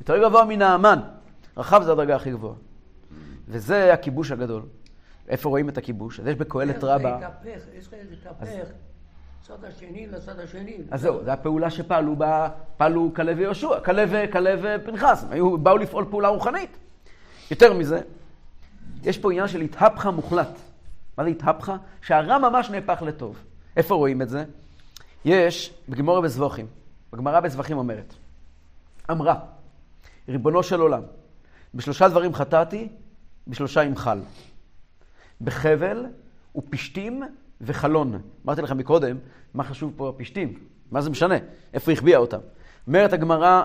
יותר 0.00 0.22
גבוה 0.22 0.44
מנעמן. 0.44 0.98
רחב 1.56 1.82
זה 1.82 1.92
הדרגה 1.92 2.16
הכי 2.16 2.30
גבוהה. 2.30 2.54
וזה 3.48 3.92
הכיבוש 3.92 4.30
הגדול. 4.30 4.62
איפה 5.28 5.48
רואים 5.48 5.68
את 5.68 5.78
הכיבוש? 5.78 6.20
אז 6.20 6.26
יש 6.26 6.34
בקהלת 6.34 6.84
רבה. 6.84 7.18
זה 7.20 7.26
התהפך, 7.26 7.62
איך 7.74 7.88
זה 7.90 7.96
התהפך, 8.12 8.70
צד 9.42 9.64
השני 9.64 10.06
לצד 10.06 10.40
השני. 10.40 10.76
אז 10.90 11.00
זהו, 11.00 11.24
זו 11.24 11.30
הפעולה 11.30 11.70
שפעלו 11.70 12.16
בה, 12.16 12.48
פעלו 12.76 13.10
כלב 13.16 13.38
ויהושע, 13.38 13.80
כלב 14.32 14.60
ופנחס, 14.62 15.24
באו 15.62 15.76
לפעול 15.76 16.04
פעולה 16.10 16.28
רוחנית. 16.28 16.76
יותר 17.50 17.72
מזה, 17.72 18.00
יש 19.02 19.18
פה 19.18 19.32
עניין 19.32 19.48
של 19.48 19.60
התהפכה 19.60 20.10
מוחלט. 20.10 20.58
מה 21.18 21.24
זה 21.24 21.30
התהפכה? 21.30 21.76
שהרע 22.02 22.38
ממש 22.38 22.70
נהפך 22.70 23.02
לטוב. 23.02 23.38
איפה 23.76 23.94
רואים 23.94 24.22
את 24.22 24.28
זה? 24.28 24.44
יש 25.24 25.74
בגמורה 25.88 26.20
בזבוכים, 26.20 26.66
בגמרא 27.12 27.40
בזבחים 27.40 27.78
אומרת, 27.78 28.14
אמרה, 29.10 29.34
ריבונו 30.28 30.62
של 30.62 30.80
עולם, 30.80 31.02
בשלושה 31.74 32.08
דברים 32.08 32.34
חטאתי, 32.34 32.88
בשלושה 33.48 33.84
ימחל. 33.84 34.20
בחבל 35.40 36.06
ופשתים 36.56 37.22
וחלון. 37.60 38.22
אמרתי 38.46 38.62
לכם 38.62 38.78
מקודם, 38.78 39.16
מה 39.54 39.64
חשוב 39.64 39.92
פה 39.96 40.08
הפשתים? 40.08 40.58
מה 40.90 41.00
זה 41.00 41.10
משנה? 41.10 41.34
איפה 41.74 41.90
היא 41.90 41.98
החביאה 41.98 42.18
אותם? 42.18 42.38
אומרת 42.86 43.12
הגמרא, 43.12 43.64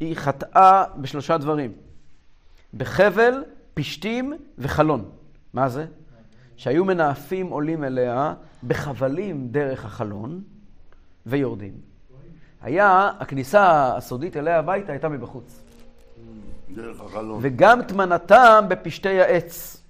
היא 0.00 0.16
חטאה 0.16 0.84
בשלושה 0.96 1.38
דברים. 1.38 1.72
בחבל, 2.74 3.44
פשתים 3.74 4.32
וחלון. 4.58 5.10
מה 5.52 5.68
זה? 5.68 5.86
שהיו 6.56 6.84
מנאפים 6.84 7.46
עולים 7.46 7.84
אליה 7.84 8.34
בחבלים 8.66 9.48
דרך 9.48 9.84
החלון 9.84 10.42
ויורדים. 11.26 11.72
היה, 12.62 13.10
הכניסה 13.20 13.96
הסודית 13.96 14.36
אליה 14.36 14.58
הביתה 14.58 14.92
הייתה 14.92 15.08
מבחוץ. 15.08 15.62
דרך 16.74 17.00
החלון. 17.00 17.38
וגם 17.42 17.82
טמנתם 17.82 18.64
בפשתי 18.68 19.20
העץ. 19.20 19.82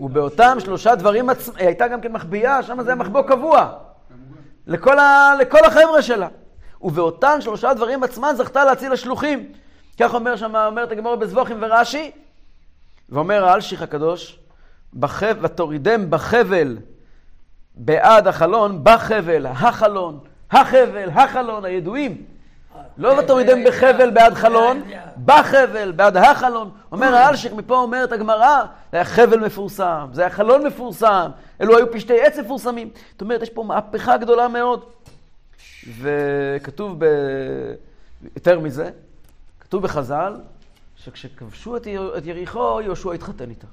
ובאותם 0.00 0.56
שלושה 0.60 0.94
דברים, 0.94 1.30
עצ... 1.30 1.48
היא 1.48 1.66
הייתה 1.66 1.88
גם 1.88 2.00
כן 2.00 2.12
מחביאה, 2.12 2.62
שם 2.62 2.82
זה 2.82 2.90
היה 2.90 2.96
מחבוא 2.96 3.22
קבוע. 3.22 3.72
לכל, 4.66 4.98
ה... 4.98 5.34
לכל 5.40 5.64
החבר'ה 5.64 6.02
שלה. 6.02 6.28
ובאותן 6.82 7.40
שלושה 7.40 7.74
דברים 7.74 8.02
עצמן 8.02 8.34
זכתה 8.36 8.64
להציל 8.64 8.92
השלוחים. 8.92 9.52
כך 10.00 10.14
אומר 10.14 10.36
שם, 10.36 10.56
אומרת 10.56 10.92
הגמור 10.92 11.16
בזבוכים 11.16 11.56
ורש"י, 11.60 12.10
ואומר 13.08 13.44
האלשיך 13.44 13.82
הקדוש. 13.82 14.38
ותורידם 15.42 16.10
בחבל 16.10 16.78
בעד 17.74 18.28
החלון, 18.28 18.80
בחבל, 18.82 19.46
החלון, 19.46 20.18
החבל, 20.50 21.10
החלון, 21.10 21.64
הידועים. 21.64 22.24
לא 22.98 23.08
ותורידם 23.08 23.64
בחבל 23.66 24.10
בעד 24.10 24.34
חלון, 24.34 24.82
בחבל 25.24 25.92
בעד 25.92 26.16
החלון. 26.16 26.70
אומר 26.92 27.14
האלשיך, 27.14 27.52
מפה 27.52 27.76
אומרת 27.76 28.12
הגמרא, 28.12 28.64
זה 28.92 28.96
היה 28.96 29.04
חבל 29.04 29.38
מפורסם, 29.38 30.08
זה 30.12 30.20
היה 30.20 30.30
חלון 30.30 30.66
מפורסם, 30.66 31.30
אלו 31.60 31.76
היו 31.76 31.92
פשטי 31.92 32.20
עץ 32.20 32.38
מפורסמים. 32.38 32.90
זאת 33.12 33.20
אומרת, 33.20 33.42
יש 33.42 33.50
פה 33.50 33.62
מהפכה 33.62 34.16
גדולה 34.16 34.48
מאוד. 34.48 34.84
וכתוב 36.00 36.94
ב... 36.98 37.06
יותר 38.34 38.60
מזה, 38.60 38.90
כתוב 39.60 39.82
בחז"ל, 39.82 40.36
שכשכבשו 40.96 41.76
את 41.76 41.86
יר- 41.86 42.18
את 42.18 42.26
יריחו, 42.26 42.80
יהושע 42.80 43.12
התחתן 43.12 43.50
איתה. 43.50 43.66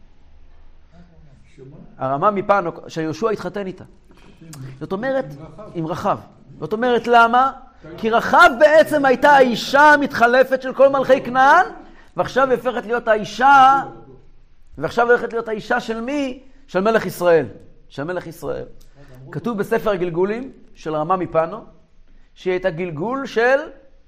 הרמה 1.98 2.32
מפנו, 2.32 2.72
שיהושע 2.88 3.30
התחתן 3.30 3.68
איתה. 3.68 3.84
זאת 4.80 4.92
אומרת, 4.92 5.26
עם 5.74 5.88
רחב. 5.88 6.18
זאת 6.60 6.74
אומרת, 6.74 7.08
למה? 7.08 7.52
כי 7.98 8.10
רחב 8.10 8.50
בעצם 8.60 9.06
הייתה 9.06 9.30
האישה 9.30 9.82
המתחלפת 9.94 10.62
של 10.62 10.74
כל 10.74 10.90
מלכי 10.90 11.22
כנען, 11.22 11.66
ועכשיו 12.18 12.50
היא 12.50 12.58
הופכת 12.58 12.86
להיות 12.86 13.08
האישה, 13.08 13.82
ועכשיו 14.78 15.06
היא 15.06 15.12
הולכת 15.12 15.34
להיות 15.34 15.48
האישה 15.48 15.80
של 15.80 16.02
מי? 16.02 16.44
של 16.68 16.80
מלך 16.82 17.06
ישראל, 17.06 17.46
של 17.90 18.04
מלך 18.04 18.28
ישראל. 18.28 18.66
כתוב 19.32 19.58
בספר 19.58 19.90
הגלגולים 19.90 20.52
של 20.76 20.96
רמה 20.96 21.16
מפנו, 21.18 21.58
שהיא 22.36 22.52
הייתה 22.52 22.70
גלגול 22.70 23.26
של 23.26 23.60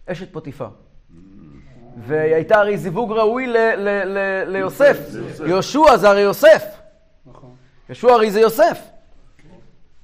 אשת 0.07 0.33
פוטיפר. 0.33 0.69
והיא 1.97 2.35
הייתה 2.35 2.55
הרי 2.57 2.77
זיווג 2.77 3.11
ראוי 3.11 3.53
ליוסף. 4.47 4.97
יהושע 5.47 5.97
זה 5.97 6.09
הרי 6.09 6.21
יוסף. 6.21 6.63
נכון. 7.25 7.49
יהושע 7.89 8.11
הרי 8.11 8.31
זה 8.31 8.39
יוסף. 8.39 8.79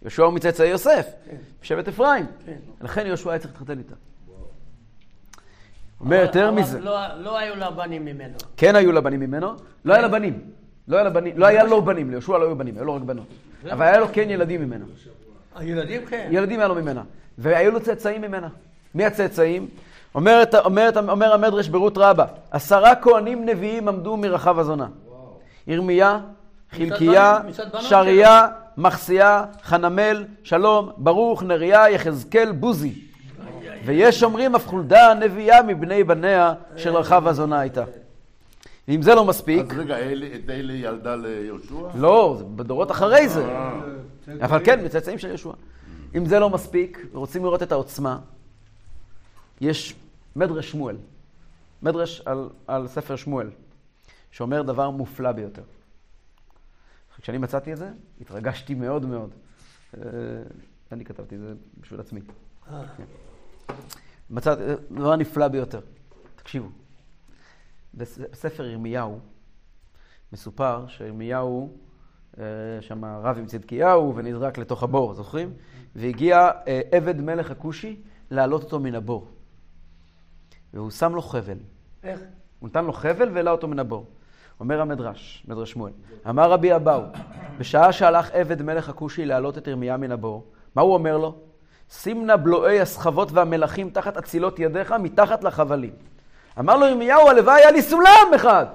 יהושע 0.02 0.23
הוא 0.23 0.34
מצאצאי 0.34 0.67
יוסף, 0.67 1.08
שבט 1.62 1.88
אפרים. 1.88 2.25
כן. 2.45 2.54
לכן 2.82 3.06
יהושע 3.06 3.30
היה 3.30 3.39
צריך 3.39 3.54
להתחתן 3.54 3.78
איתה. 3.78 3.95
אומר 5.99 6.15
יותר 6.21 6.52
מזה. 6.52 6.80
לא- 6.80 7.15
לא 7.17 7.38
היו 7.38 7.56
לה 7.56 7.71
בנים 7.71 8.06
ממנו. 8.06 8.38
כן 8.58 8.75
היו 8.75 8.91
לה 8.91 9.02
בנים 9.02 9.19
ממנו, 9.19 9.54
לא 9.86 9.93
היה 9.93 10.02
לה 10.02 10.08
בנים. 10.08 10.39
לא 10.88 10.95
היה 10.95 11.04
לה 11.04 11.10
בנים, 11.10 11.38
לא 11.38 11.45
היה 11.45 11.63
לו 11.63 11.82
בנים, 11.86 12.10
ליהושע 12.10 12.38
לא 12.38 12.45
היו 12.45 12.56
בנים, 12.56 12.75
היו 12.78 12.86
לו 12.86 12.95
רק 12.95 13.02
בנות. 13.02 13.25
אבל 13.71 13.86
היה 13.86 13.99
לו 13.99 14.08
כן 14.13 14.30
ילדים 14.30 14.62
ממנה. 14.62 14.86
הילדים 15.56 16.06
כן. 16.06 16.28
ילדים 16.32 16.60
היה 16.60 16.67
לו 16.67 16.75
ממנה. 16.75 17.04
והיו 17.38 17.71
לו 17.71 17.80
צאצאים 17.82 18.21
ממנה. 18.21 18.47
מי 18.95 19.06
הצאצאים? 19.06 19.67
אומרת, 20.15 20.55
אומרת, 20.55 20.97
אומר 20.97 21.33
המדרש 21.33 21.67
ברות 21.67 21.97
רבה, 21.97 22.25
עשרה 22.51 22.95
כהנים 22.95 23.45
נביאים 23.45 23.87
עמדו 23.87 24.17
מרחב 24.17 24.59
הזונה. 24.59 24.87
ירמיה, 25.67 26.19
חלקיה, 26.71 27.39
שריה, 27.79 28.47
מחסיה, 28.77 29.45
חנמל, 29.63 30.25
שלום, 30.43 30.89
ברוך, 30.97 31.43
נריה, 31.43 31.89
יחזקאל, 31.89 32.51
בוזי. 32.51 32.93
ויש 33.85 34.23
אומרים 34.23 34.55
אף 34.55 34.67
חולדה 34.67 35.11
הנביאה 35.11 35.63
מבני 35.63 36.03
בניה 36.03 36.53
של 36.75 36.95
רחב 36.95 37.27
הזונה 37.27 37.59
הייתה. 37.59 37.83
ואם 38.87 39.01
זה 39.01 39.15
לא 39.15 39.25
מספיק, 39.25 39.71
אז 39.71 39.77
רגע, 39.77 39.95
את 39.99 40.49
אלה 40.49 40.73
ילדה 40.73 41.15
ליהושע? 41.15 41.75
לא, 41.95 42.41
בדורות 42.55 42.91
אחרי 42.91 43.29
זה. 43.29 43.45
אה, 43.45 43.71
אבל 44.41 44.59
כן, 44.65 44.85
מצאצאים 44.85 45.17
של 45.17 45.31
ישוע. 45.33 45.53
אם 46.15 46.25
זה 46.25 46.39
לא 46.39 46.49
מספיק, 46.49 47.05
ורוצים 47.13 47.43
לראות 47.43 47.63
את 47.63 47.71
העוצמה, 47.71 48.17
יש 49.61 49.95
מדרש 50.35 50.71
שמואל. 50.71 50.97
מדרש 51.81 52.21
על, 52.21 52.49
על 52.67 52.87
ספר 52.87 53.15
שמואל, 53.15 53.49
שאומר 54.31 54.61
דבר 54.61 54.89
מופלא 54.89 55.31
ביותר. 55.31 55.63
כשאני 57.21 57.37
מצאתי 57.37 57.73
את 57.73 57.77
זה, 57.77 57.91
התרגשתי 58.21 58.73
מאוד 58.75 59.05
מאוד. 59.05 59.29
אה, 59.97 60.01
אני 60.91 61.05
כתבתי 61.05 61.35
את 61.35 61.39
זה 61.39 61.53
בשביל 61.81 61.99
עצמי. 61.99 62.19
אה, 62.71 62.81
מצאתי, 64.29 64.61
זה 64.65 64.75
דבר 64.91 65.15
נפלא 65.15 65.47
ביותר. 65.47 65.79
תקשיבו. 66.35 66.69
בס- 67.93 68.17
בספר 68.31 68.65
ירמיהו 68.65 69.19
מסופר 70.33 70.87
שירמיהו, 70.87 71.77
אה, 72.39 72.43
שם 72.81 73.05
רב 73.05 73.37
עם 73.37 73.45
צדקיהו 73.45 74.15
ונזרק 74.15 74.57
לתוך 74.57 74.83
הבור, 74.83 75.13
זוכרים? 75.13 75.53
והגיע 75.95 76.49
אה, 76.67 76.81
עבד 76.91 77.21
מלך 77.21 77.51
הכושי 77.51 78.01
להעלות 78.31 78.63
אותו 78.63 78.79
מן 78.79 78.95
הבור. 78.95 79.27
והוא 80.73 80.91
שם 80.91 81.15
לו 81.15 81.21
חבל. 81.21 81.58
איך? 82.03 82.19
הוא 82.60 82.69
נתן 82.69 82.86
לו 82.86 82.93
חבל 82.93 83.29
והעלה 83.34 83.51
אותו 83.51 83.67
מן 83.67 83.79
הבור. 83.79 84.05
אומר 84.60 84.82
המדרש, 84.82 85.43
מדרש 85.47 85.71
שמואל, 85.71 85.91
אמר 86.29 86.51
רבי 86.51 86.75
אבאו, 86.75 87.01
בשעה 87.58 87.93
שהלך 87.93 88.29
עבד 88.32 88.62
מלך 88.62 88.89
הכושי 88.89 89.25
להעלות 89.25 89.58
את 89.58 89.67
ירמיה 89.67 89.97
מן 89.97 90.12
הבור, 90.12 90.45
מה 90.75 90.82
הוא 90.82 90.93
אומר 90.93 91.17
לו? 91.17 91.36
שים 91.89 92.25
נא 92.25 92.36
בלועי 92.36 92.82
הסחבות 92.82 93.32
והמלכים 93.32 93.89
תחת 93.89 94.17
אצילות 94.17 94.60
ידיך 94.60 94.91
מתחת 94.91 95.43
לחבלים. 95.43 95.93
אמר 96.60 96.77
לו 96.77 96.86
ירמיהו, 96.86 97.29
הלוואי 97.29 97.62
היה 97.62 97.71
לי 97.71 97.82
סולם 97.82 98.27
אחד. 98.36 98.65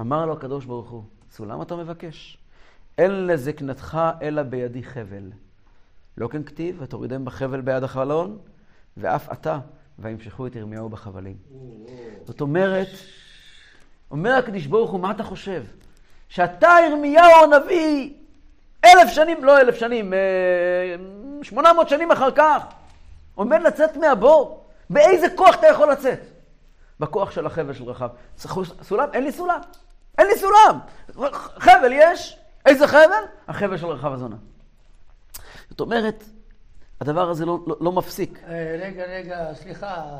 אמר 0.00 0.26
לו 0.26 0.32
הקדוש 0.32 0.64
ברוך 0.64 0.90
הוא, 0.90 1.02
סולם 1.30 1.62
אתה 1.62 1.76
מבקש? 1.76 2.38
אין 2.98 3.26
לזקנתך 3.26 3.98
אלא 4.22 4.42
בידי 4.42 4.82
חבל. 4.82 5.30
לא 6.18 6.28
כן 6.28 6.42
כתיב, 6.42 6.76
ותורידם 6.80 7.24
בחבל 7.24 7.60
ביד 7.60 7.82
החלון, 7.82 8.38
ואף 8.96 9.32
אתה, 9.32 9.58
וימשכו 9.98 10.46
את 10.46 10.56
ירמיהו 10.56 10.88
בחבלים. 10.88 11.36
זאת 12.24 12.40
אומרת, 12.40 12.88
אומר 14.10 14.34
הקדיש 14.34 14.66
ברוך 14.66 14.90
הוא, 14.90 15.00
מה 15.00 15.10
אתה 15.10 15.22
חושב? 15.22 15.62
שאתה, 16.28 16.74
ירמיהו 16.88 17.32
הנביא, 17.42 18.14
אלף 18.84 19.10
שנים, 19.10 19.44
לא 19.44 19.60
אלף 19.60 19.74
שנים, 19.74 20.12
אה, 20.14 20.18
שמונה 21.42 21.72
מאות 21.72 21.88
שנים 21.88 22.10
אחר 22.10 22.30
כך, 22.30 22.62
עומד 23.34 23.60
לצאת 23.62 23.96
מהבור. 23.96 24.66
באיזה 24.90 25.26
כוח 25.36 25.54
אתה 25.54 25.66
יכול 25.66 25.92
לצאת? 25.92 26.20
בכוח 27.00 27.30
של 27.30 27.46
החבל 27.46 27.72
של 27.72 27.84
רחב. 27.84 28.08
סולם? 28.82 29.08
אין 29.12 29.24
לי 29.24 29.32
סולם. 29.32 29.60
אין 30.18 30.26
לי 30.26 30.38
סולם. 30.38 30.78
חבל 31.58 31.92
יש? 31.92 32.38
איזה 32.66 32.88
חבל? 32.88 33.24
החבל 33.48 33.76
של 33.76 33.86
רחב 33.86 34.12
הזונה. 34.12 34.36
זאת 35.70 35.80
אומרת, 35.80 36.24
הדבר 37.00 37.30
הזה 37.30 37.46
לא, 37.46 37.58
לא, 37.66 37.76
לא 37.80 37.92
מפסיק. 37.92 38.40
אה, 38.48 38.76
רגע, 38.80 39.04
רגע, 39.04 39.54
סליחה. 39.54 40.18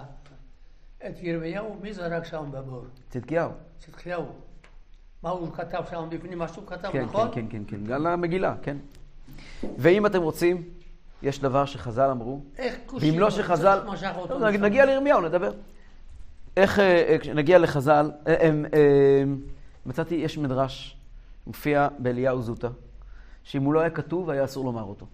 את 1.07 1.23
ירמיהו, 1.23 1.77
מי 1.83 1.93
זרק 1.93 2.25
שם 2.25 2.45
בבור? 2.51 2.85
צדקיהו. 3.11 3.51
צדקיהו. 3.79 4.27
מה 5.23 5.31
הוא 5.31 5.53
כתב 5.53 5.83
שם 5.91 6.07
בפנים? 6.11 6.39
מה 6.39 6.49
שהוא 6.49 6.67
כתב, 6.67 6.89
כן, 6.93 7.05
נכון? 7.05 7.29
כן, 7.33 7.47
כן, 7.51 7.65
כן, 7.69 7.77
כן, 7.77 7.85
גם 7.85 8.07
למגילה, 8.07 8.55
כן. 8.63 8.77
ואם 9.79 10.07
אתם 10.07 10.23
רוצים, 10.23 10.63
יש 11.23 11.41
דבר 11.41 11.65
שחז"ל 11.65 12.11
אמרו, 12.11 12.41
איך 12.59 12.77
כושי 12.87 13.11
ואם 13.11 13.19
לא 13.19 13.31
שחז"ל... 13.31 13.81
משך 13.87 14.13
אותו 14.17 14.39
לא? 14.39 14.51
נגיע 14.51 14.85
לירמיהו, 14.85 15.21
נדבר. 15.21 15.53
איך, 16.57 16.79
אה, 16.79 17.05
אה, 17.09 17.19
כשנגיע 17.19 17.59
לחז"ל, 17.59 18.11
אה, 18.27 18.35
אה, 18.35 18.51
אה, 18.75 19.25
מצאתי, 19.87 20.15
יש 20.15 20.39
מדרש, 20.39 20.97
מופיע 21.47 21.89
באליהו 21.99 22.43
זוטה, 22.43 22.69
שאם 23.43 23.63
הוא 23.63 23.75
לא 23.75 23.81
היה 23.81 23.91
כתוב, 23.91 24.31
היה 24.31 24.45
אסור 24.45 24.65
לומר 24.65 24.83
אותו. 24.83 25.07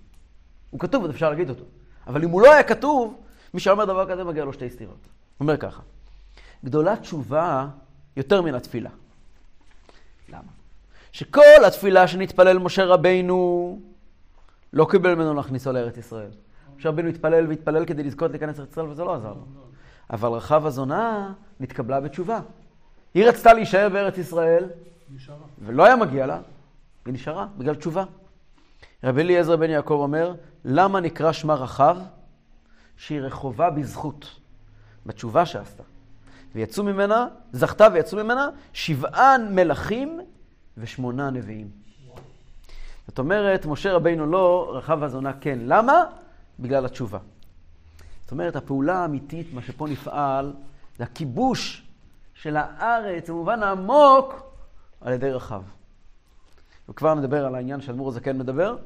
הוא 0.72 0.80
כתוב, 0.80 1.04
אז 1.04 1.11
אפשר 1.11 1.30
להגיד 1.30 1.50
אותו. 1.50 1.64
אבל 2.06 2.24
אם 2.24 2.30
הוא 2.30 2.42
לא 2.42 2.52
היה 2.52 2.62
כתוב, 2.62 3.20
מי 3.54 3.61
שאומר 3.61 3.85
דבר 3.85 4.11
כזה, 4.11 4.24
מגיע 4.24 4.44
לו 4.44 4.52
שתי 4.52 4.70
סתירות. 4.70 4.96
הוא 4.96 5.08
אומר 5.40 5.56
ככה, 5.56 5.82
גדולת 6.64 7.00
תשובה 7.00 7.68
יותר 8.16 8.42
מן 8.42 8.54
התפילה. 8.54 8.90
למה? 10.28 10.52
שכל 11.12 11.64
התפילה 11.66 12.08
שנתפלל 12.08 12.58
משה 12.58 12.85
רבינו, 12.85 13.80
לא 14.72 14.87
קיבל 14.90 15.14
ממנו 15.14 15.35
להכניסו 15.35 15.72
לארץ 15.72 15.96
ישראל. 15.96 16.30
משה 16.76 16.88
רבינו 16.88 17.08
התפלל 17.08 17.46
והתפלל 17.48 17.85
כדי 17.85 18.02
לזכות 18.02 18.30
להיכנס 18.30 18.58
לארץ 18.58 18.70
ישראל, 18.70 18.87
וזה 18.87 19.04
לא 19.04 19.14
עזר 19.14 19.32
לו. 19.32 19.44
אבל 20.11 20.28
רחב 20.28 20.66
הזונה 20.66 21.32
נתקבלה 21.61 22.00
בתשובה. 22.00 22.40
היא 23.14 23.24
רצתה 23.24 23.52
להישאר 23.52 23.88
בארץ 23.88 24.18
ישראל, 24.18 24.64
נשארה. 25.14 25.37
ולא 25.64 25.85
היה 25.85 25.96
מגיע 25.96 26.26
לה, 26.26 26.40
היא 27.06 27.14
נשארה 27.14 27.46
בגלל 27.58 27.74
תשובה. 27.74 28.04
רבי 29.04 29.20
אליעזר 29.20 29.56
בן 29.56 29.70
יעקב 29.70 29.94
אומר, 29.94 30.35
למה 30.64 31.01
נקרא 31.01 31.33
שמה 31.33 31.55
רחב? 31.55 31.96
שהיא 32.96 33.20
רחובה 33.20 33.70
בזכות, 33.70 34.40
בתשובה 35.07 35.46
שעשתה. 35.46 35.83
ויצאו 36.55 36.85
ממנה, 36.85 37.27
זכתה 37.53 37.88
ויצאו 37.92 38.25
ממנה 38.25 38.48
שבעה 38.72 39.38
מלכים 39.38 40.20
ושמונה 40.79 41.31
נביאים. 41.31 41.70
זאת 43.09 43.18
אומרת, 43.18 43.66
משה 43.66 43.92
רבינו 43.92 44.27
לא, 44.27 44.72
רחב 44.75 45.03
הזונה 45.03 45.33
כן. 45.40 45.59
למה? 45.62 46.05
בגלל 46.61 46.85
התשובה. 46.87 47.18
זאת 48.22 48.31
אומרת, 48.33 48.57
הפעולה 48.57 48.98
האמיתית, 48.98 49.55
מה 49.55 49.62
שפה 49.62 49.88
נפעל, 49.88 50.53
זה 50.98 51.05
הכיבוש 51.05 51.87
של 52.35 52.57
הארץ, 52.57 53.31
במובן 53.31 53.62
העמוק, 53.62 54.53
על 55.01 55.12
ידי 55.12 55.31
רחב. 55.31 55.62
וכבר 56.88 57.14
נדבר 57.14 57.46
על 57.46 57.55
העניין 57.55 57.81
שאדמו"ר 57.81 58.09
הזקן 58.09 58.38
מדבר, 58.38 58.77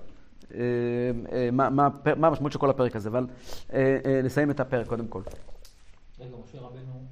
מה, 1.53 1.71
מה, 1.71 1.87
הפר- 1.87 2.15
מה 2.15 2.27
המשמעות 2.27 2.53
של 2.53 2.59
כל 2.59 2.71
הפרק 2.71 2.97
הזה, 2.97 3.09
אבל 3.09 3.27
אה, 3.73 3.99
אה, 4.05 4.21
נסיים 4.25 4.51
את 4.51 4.61
הפרק 4.61 4.87
קודם 4.87 5.07
כל. 5.07 5.21
רגע, 6.21 6.31
משה 6.45 6.59
רבנו, 6.59 7.03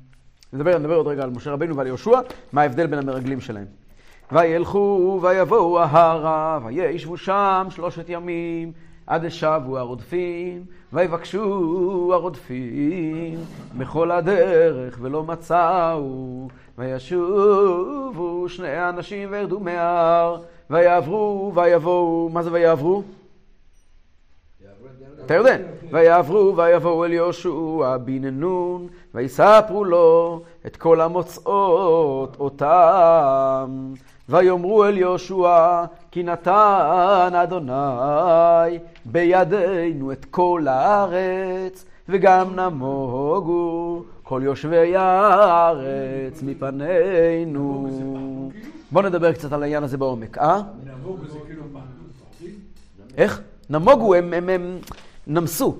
נדבר, 0.52 0.78
נדבר 0.78 0.94
עוד 0.94 1.06
רגע 1.06 1.22
על 1.22 1.30
משה 1.30 1.50
רבינו 1.52 1.76
ועל 1.76 1.86
יהושע, 1.86 2.20
מה 2.52 2.62
ההבדל 2.62 2.86
בין 2.86 2.98
המרגלים 2.98 3.40
שלהם. 3.40 3.66
וילכו 4.32 5.18
ויבואו 5.22 5.80
ההרה, 5.80 6.58
וישבו 6.64 7.16
שם 7.16 7.66
שלושת 7.70 8.04
ימים, 8.08 8.72
עד 9.06 9.28
ששבו 9.28 9.78
הרודפים, 9.78 10.64
ויבקשו 10.92 12.10
הרודפים 12.12 13.38
בכל 13.78 14.10
הדרך 14.10 14.98
ולא 15.00 15.22
מצאו, 15.22 16.48
וישובו 16.78 18.48
שני 18.48 18.68
האנשים 18.68 19.28
וירדו 19.32 19.60
מהר, 19.60 20.36
ויעברו 20.70 21.52
ויבואו, 21.54 22.30
מה 22.32 22.42
זה 22.42 22.52
ויעברו? 22.52 23.02
את 25.26 25.30
יודע, 25.30 25.56
ויעברו 25.90 26.56
ויבואו 26.56 27.04
אל 27.04 27.12
יהושע 27.12 27.96
בן 28.04 28.24
נון, 28.24 28.86
ויספרו 29.14 29.84
לו 29.84 30.40
את 30.66 30.76
כל 30.76 31.00
המוצאות 31.00 32.36
אותם. 32.40 33.94
ויאמרו 34.28 34.84
אל 34.84 34.98
יהושע, 34.98 35.84
כי 36.10 36.22
נתן 36.22 37.32
אדוני 37.42 38.78
בידינו 39.04 40.12
את 40.12 40.24
כל 40.30 40.66
הארץ, 40.68 41.84
וגם 42.08 42.60
נמוגו 42.60 44.02
כל 44.22 44.40
יושבי 44.44 44.96
הארץ 44.96 46.42
מפנינו. 46.42 47.88
בואו 48.90 49.06
נדבר 49.06 49.32
קצת 49.32 49.52
על 49.52 49.62
העניין 49.62 49.82
הזה 49.82 49.96
בעומק, 49.96 50.38
אה? 50.38 50.60
נעבור 50.84 51.16
בזה 51.16 51.38
כאילו 51.46 51.62
פעם. 51.72 51.82
איך? 53.16 53.40
נמוגו, 53.70 54.14
הם, 54.14 54.32
הם, 54.32 54.48
הם 54.48 54.78
נמסו. 55.26 55.76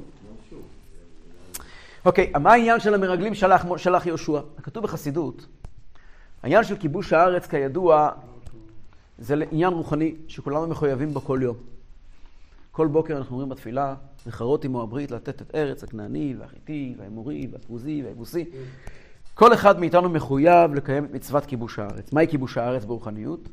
אוקיי, 2.04 2.32
מה 2.40 2.52
העניין 2.52 2.80
של 2.80 2.94
המרגלים 2.94 3.34
שלח, 3.34 3.64
שלח 3.76 4.06
יהושע? 4.06 4.40
כתוב 4.62 4.84
בחסידות, 4.84 5.46
העניין 6.42 6.64
של 6.64 6.76
כיבוש 6.76 7.12
הארץ, 7.12 7.46
כידוע, 7.46 8.10
זה 9.18 9.34
עניין 9.50 9.72
רוחני 9.72 10.14
שכולנו 10.28 10.66
מחויבים 10.66 11.14
בו 11.14 11.20
כל 11.20 11.40
יום. 11.42 11.56
כל 12.72 12.86
בוקר 12.86 13.16
אנחנו 13.16 13.32
אומרים 13.32 13.48
בתפילה, 13.48 13.94
זכרות 14.24 14.64
עמו 14.64 14.82
הברית 14.82 15.10
לתת 15.10 15.42
את 15.42 15.54
ארץ 15.54 15.84
הכנעני 15.84 16.34
והחיטי 16.38 16.94
והאמורי 16.98 17.48
והפוזי 17.52 18.02
והיבוסי. 18.04 18.44
כל 19.34 19.54
אחד 19.54 19.80
מאיתנו 19.80 20.08
מחויב 20.08 20.74
לקיים 20.74 21.04
את 21.04 21.10
מצוות 21.10 21.46
כיבוש 21.46 21.78
הארץ. 21.78 22.12
מהי 22.12 22.28
כיבוש 22.28 22.58
הארץ 22.58 22.84
ברוחניות? 22.84 23.48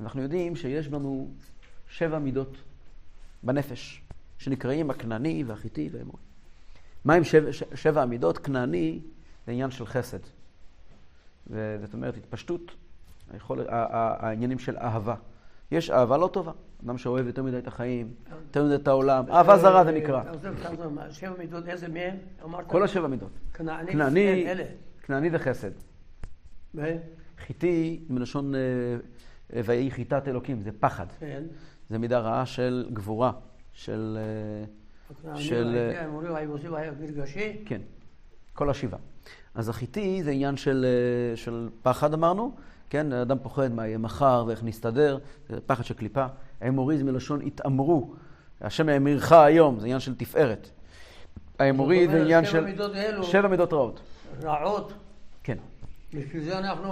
אנחנו 0.00 0.22
יודעים 0.22 0.56
שיש 0.56 0.86
לנו 0.88 1.28
שבע 1.88 2.18
מידות 2.18 2.56
בנפש, 3.42 4.02
שנקראים 4.38 4.90
הכנעני 4.90 5.44
והחיטי 5.46 5.88
והאמורי. 5.92 6.22
מהם 7.04 7.24
שבע, 7.24 7.50
שבע 7.74 8.02
המידות? 8.02 8.38
כנעני 8.38 9.00
זה 9.46 9.52
עניין 9.52 9.70
של 9.70 9.86
חסד. 9.86 10.18
זאת 11.46 11.94
אומרת, 11.94 12.16
התפשטות, 12.16 12.74
היכול, 13.32 13.66
העניינים 13.68 14.58
של 14.58 14.76
אהבה. 14.76 15.14
יש 15.70 15.90
אהבה 15.90 16.16
לא 16.16 16.30
טובה. 16.32 16.52
אדם 16.84 16.98
שאוהב 16.98 17.26
יותר 17.26 17.42
מדי 17.42 17.58
את 17.58 17.66
החיים, 17.66 18.14
יותר 18.46 18.64
מדי 18.64 18.74
את 18.74 18.88
העולם. 18.88 19.24
אהבה 19.30 19.58
זרה 19.58 19.84
זה 19.84 19.92
נקרא. 19.92 20.22
שבע 21.10 21.34
מידות, 21.38 21.68
איזה 21.68 21.88
מהם? 21.88 22.16
כל 22.66 22.82
השבע 22.82 23.06
מידות. 23.06 23.30
כנעני, 23.54 23.92
כנעני, 23.92 24.42
כן, 24.44 24.50
אלה. 24.50 24.64
כנעני 25.02 25.30
זה 25.30 25.38
חסד. 25.38 25.70
ו- 26.74 26.96
חיטי, 27.38 28.04
מלשון 28.08 28.54
אה, 28.54 28.60
אה, 29.54 29.60
ויהי 29.64 29.90
חיטת 29.90 30.28
אלוקים, 30.28 30.60
זה 30.60 30.70
פחד. 30.80 31.06
כן. 31.20 31.42
זה 31.88 31.98
מידה 31.98 32.18
רעה 32.18 32.46
של 32.46 32.88
גבורה, 32.92 33.32
של... 33.76 34.18
אה, 34.20 34.64
הכנעני 35.10 35.40
של- 35.40 35.92
והיבוסי 36.32 36.68
והגרגשי. 36.68 37.56
כן, 37.66 37.80
כל 38.54 38.70
השבעה. 38.70 39.00
אז 39.54 39.68
החיטי 39.68 40.22
זה 40.22 40.30
עניין 40.30 40.56
של, 40.56 40.86
אה, 41.32 41.36
של 41.36 41.68
פחד 41.82 42.14
אמרנו, 42.14 42.54
כן? 42.90 43.12
אדם 43.12 43.38
פוחד 43.42 43.72
מה 43.72 43.86
יהיה 43.86 43.98
מחר 43.98 44.44
ואיך 44.46 44.64
נסתדר, 44.64 45.18
זה 45.48 45.60
פחד 45.66 45.84
של 45.84 45.94
קליפה. 45.94 46.26
האמורי 46.60 46.98
זה 46.98 47.04
מלשון 47.04 47.40
התעמרו. 47.46 48.14
השם 48.60 48.88
האמירך 48.88 49.32
היום, 49.32 49.80
זה 49.80 49.86
עניין 49.86 50.00
של 50.00 50.14
תפארת. 50.14 50.68
האמורי 51.58 52.08
זה 52.08 52.22
עניין 52.22 52.44
של. 52.44 52.64
שבע 53.22 53.48
מידות 53.48 53.72
רעות. 53.72 54.00
רעות. 54.42 54.92
כן. 55.42 55.58
בשביל 56.14 56.42
זה 56.42 56.58
אנחנו 56.58 56.90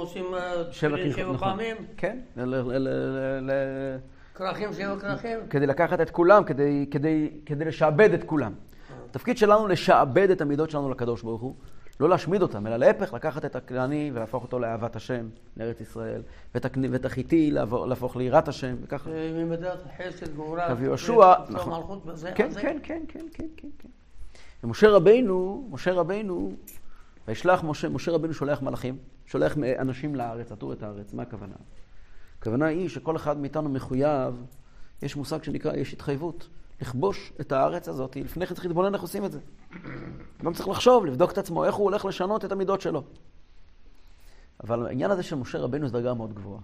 עושים 0.00 0.24
אה, 0.34 0.72
שבע 0.72 0.96
נכון. 1.22 1.36
פעמים, 1.38 1.76
כן, 1.96 2.18
ל- 2.36 3.96
כרכים 4.36 4.72
שבע 4.72 4.96
כרכים. 5.00 5.38
כדי 5.50 5.66
לקחת 5.66 6.00
את 6.00 6.10
כולם, 6.10 6.44
כדי, 6.44 6.86
כדי, 6.90 7.30
כדי 7.46 7.64
לשעבד 7.64 8.12
את 8.12 8.24
כולם. 8.24 8.52
התפקיד 9.10 9.38
שלנו 9.38 9.68
לשעבד 9.68 10.30
את 10.30 10.40
המידות 10.40 10.70
שלנו 10.70 10.90
לקדוש 10.90 11.22
ברוך 11.22 11.42
הוא, 11.42 11.54
לא 12.00 12.08
להשמיד 12.08 12.42
אותם, 12.42 12.66
אלא 12.66 12.76
להפך, 12.76 13.14
לקחת 13.14 13.44
את 13.44 13.56
הכנעני 13.56 14.10
ולהפוך 14.14 14.42
אותו 14.42 14.58
לאהבת 14.58 14.96
השם, 14.96 15.28
לארץ 15.56 15.80
ישראל, 15.80 16.22
ואת, 16.54 17.04
החיטי 17.04 17.50
להפוך, 17.86 18.16
ליראת 18.16 18.48
השם, 18.48 18.76
וככה. 18.82 19.10
אה, 19.10 19.32
ממדת 19.34 19.78
חסד 19.98 20.32
גבורה. 20.32 20.66
רב 20.66 20.82
יהושע, 20.82 21.34
נכון. 21.50 22.00
כן. 22.34 22.34
כן, 22.34 22.50
כן, 22.54 22.78
כן, 22.82 23.02
כן, 23.08 23.46
כן, 23.56 23.68
כן. 23.78 23.88
ומשה 24.64 24.90
רבינו, 24.90 25.68
משה 25.70 25.92
רבינו, 25.92 26.52
וישלח 27.28 27.64
משה, 27.64 27.88
משה 27.88 28.12
רבינו 28.12 28.34
שולח 28.34 28.62
מלאכים, 28.62 28.98
שולח 29.26 29.56
אנשים 29.78 30.14
לארץ, 30.14 30.52
עטור 30.52 30.72
את 30.72 30.82
הארץ. 30.82 31.14
מה 31.14 31.22
הכוונה? 31.22 31.54
הכוונה 32.46 32.66
היא 32.66 32.88
שכל 32.88 33.16
אחד 33.16 33.38
מאיתנו 33.38 33.68
מחויב, 33.68 34.44
יש 35.02 35.16
מושג 35.16 35.42
שנקרא, 35.42 35.76
יש 35.76 35.92
התחייבות, 35.92 36.48
לכבוש 36.80 37.32
את 37.40 37.52
הארץ 37.52 37.88
הזאת. 37.88 38.16
לפני 38.16 38.46
כן 38.46 38.54
צריך 38.54 38.66
להתבונן 38.66 38.94
איך 38.94 39.02
עושים 39.02 39.24
את 39.24 39.32
זה. 39.32 39.38
גם 40.44 40.52
צריך 40.52 40.68
לחשוב, 40.68 41.06
לבדוק 41.06 41.32
את 41.32 41.38
עצמו, 41.38 41.64
איך 41.64 41.74
הוא 41.74 41.84
הולך 41.84 42.04
לשנות 42.04 42.44
את 42.44 42.52
המידות 42.52 42.80
שלו. 42.80 43.02
אבל 44.64 44.86
העניין 44.86 45.10
הזה 45.10 45.22
של 45.22 45.36
משה 45.36 45.58
רבינו 45.58 45.86
זה 45.86 45.92
דרגה 45.92 46.14
מאוד 46.14 46.34
גבוהה. 46.34 46.60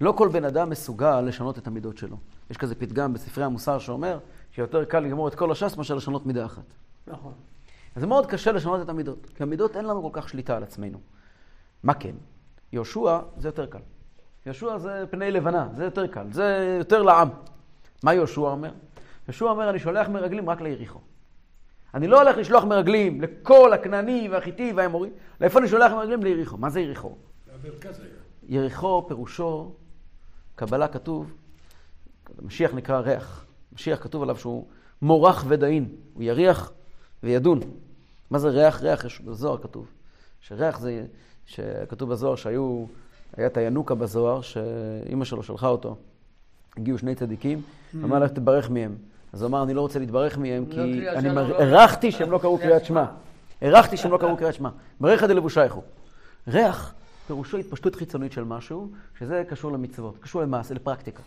לא 0.00 0.12
כל 0.12 0.28
בן 0.28 0.44
אדם 0.44 0.70
מסוגל 0.70 1.20
לשנות 1.20 1.58
את 1.58 1.66
המידות 1.66 1.96
שלו. 1.96 2.16
יש 2.50 2.56
כזה 2.56 2.74
פתגם 2.74 3.12
בספרי 3.12 3.44
המוסר 3.44 3.78
שאומר 3.78 4.18
שיותר 4.50 4.84
קל 4.84 5.00
לגמור 5.00 5.28
את 5.28 5.34
כל 5.34 5.52
הש"ס 5.52 5.76
מאשר 5.76 5.94
לשנות 5.94 6.26
מידה 6.26 6.46
אחת. 6.46 6.64
נכון. 7.06 7.32
אז 7.94 8.00
זה 8.00 8.06
מאוד 8.06 8.26
קשה 8.26 8.52
לשנות 8.52 8.82
את 8.82 8.88
המידות, 8.88 9.26
כי 9.34 9.42
המידות 9.42 9.76
אין 9.76 9.84
לנו 9.84 10.02
כל 10.02 10.20
כך 10.20 10.28
שליטה 10.28 10.56
על 10.56 10.62
עצמנו. 10.62 10.98
מה 11.82 11.94
כן? 11.94 12.14
יהושע 12.72 13.18
זה 13.36 13.48
יותר 13.48 13.66
קל. 13.66 13.78
יהושע 14.46 14.78
זה 14.78 15.04
פני 15.10 15.30
לבנה, 15.30 15.68
זה 15.74 15.84
יותר 15.84 16.06
קל, 16.06 16.26
זה 16.30 16.76
יותר 16.78 17.02
לעם. 17.02 17.28
מה 18.02 18.14
יהושע 18.14 18.40
אומר? 18.40 18.70
יהושע 19.28 19.44
אומר, 19.44 19.70
אני 19.70 19.78
שולח 19.78 20.08
מרגלים 20.08 20.50
רק 20.50 20.60
ליריחו. 20.60 21.00
אני 21.94 22.06
לא 22.06 22.22
הולך 22.22 22.36
לשלוח 22.36 22.64
מרגלים 22.64 23.20
לכל 23.20 23.72
הכנעני 23.72 24.28
והחיטי 24.30 24.72
והאמורי, 24.76 25.10
לאיפה 25.40 25.58
אני 25.58 25.68
שולח 25.68 25.92
מרגלים? 25.92 26.22
ליריחו. 26.22 26.56
מה 26.56 26.70
זה 26.70 26.80
יריחו? 26.80 27.16
יריחו 28.48 29.04
פירושו, 29.08 29.72
קבלה 30.56 30.88
כתוב, 30.88 31.32
משיח 32.42 32.74
נקרא 32.74 32.98
ריח. 32.98 33.44
משיח 33.72 34.02
כתוב 34.02 34.22
עליו 34.22 34.36
שהוא 34.36 34.66
מורח 35.02 35.44
ודאין, 35.48 35.88
הוא 36.14 36.22
יריח 36.22 36.72
וידון. 37.22 37.60
מה 38.30 38.38
זה 38.38 38.48
ריח? 38.48 38.82
ריח, 38.82 39.04
יש 39.04 39.20
בזוהר 39.20 39.58
כתוב. 39.62 39.90
שריח 40.40 40.80
זה, 40.80 41.06
שכתוב 41.46 42.10
בזוהר 42.10 42.36
שהיו, 42.36 42.84
היה 43.36 43.46
את 43.46 43.56
הינוקה 43.56 43.94
בזוהר, 43.94 44.40
שאימא 44.40 45.24
שלו 45.24 45.42
שלחה 45.42 45.68
אותו. 45.68 45.96
הגיעו 46.76 46.98
שני 46.98 47.14
צדיקים, 47.14 47.62
אמר 48.04 48.18
לה, 48.18 48.28
תברך 48.28 48.70
מהם. 48.70 48.96
אז 49.32 49.42
הוא 49.42 49.48
אמר, 49.48 49.62
אני 49.62 49.74
לא 49.74 49.80
רוצה 49.80 49.98
להתברך 49.98 50.38
מהם, 50.38 50.64
לא 50.68 50.74
כי 50.74 50.80
אני 51.10 51.20
שמע, 51.22 51.32
מר- 51.32 51.48
לא- 51.48 52.10
שהם 52.10 52.30
לא 52.30 52.38
קראו 52.38 52.58
קריאת 52.58 52.84
שמע. 52.84 53.04
הערכתי 53.62 53.96
שהם 53.96 54.12
לא 54.12 54.18
קראו 54.18 54.36
קריאת 54.36 54.54
שמע. 54.54 54.68
ברך 55.00 55.22
דלבושייכו. 55.22 55.82
ריח 56.48 56.94
פירושו 57.26 57.56
התפשטות 57.56 57.94
חיצונית 57.94 58.32
של 58.32 58.44
משהו, 58.44 58.88
שזה 59.18 59.42
קשור 59.48 59.72
למצוות, 59.72 60.18
קשור 60.20 60.42
למעשה, 60.42 60.74
לפרקטיקה. 60.74 61.22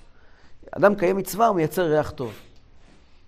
אדם 0.72 0.92
מקיים 0.92 1.18
מצווה, 1.18 1.48
הוא 1.48 1.56
מייצר 1.56 1.84
ריח 1.84 2.12
טוב. 2.12 2.34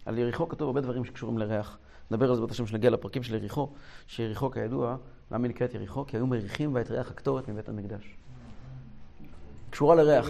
על 0.05 0.17
יריחו 0.17 0.49
כתוב 0.49 0.67
הרבה 0.67 0.81
דברים 0.81 1.05
שקשורים 1.05 1.37
לריח. 1.37 1.77
נדבר 2.11 2.29
על 2.29 2.35
זה 2.35 2.41
בעזרת 2.41 2.51
השם 2.51 2.65
כשנגיע 2.65 2.89
לפרקים 2.89 3.23
של 3.23 3.35
יריחו, 3.35 3.69
שיריחו 4.07 4.51
כידוע, 4.51 4.95
למה 5.31 5.47
נקראת 5.47 5.73
יריחו? 5.73 6.05
כי 6.07 6.17
היו 6.17 6.27
מריחים 6.27 6.73
בה 6.73 6.81
את 6.81 6.91
ריח 6.91 7.11
הקטורת 7.11 7.49
מבית 7.49 7.69
המקדש. 7.69 8.15
קשורה 9.75 9.95
לריח. 9.95 10.29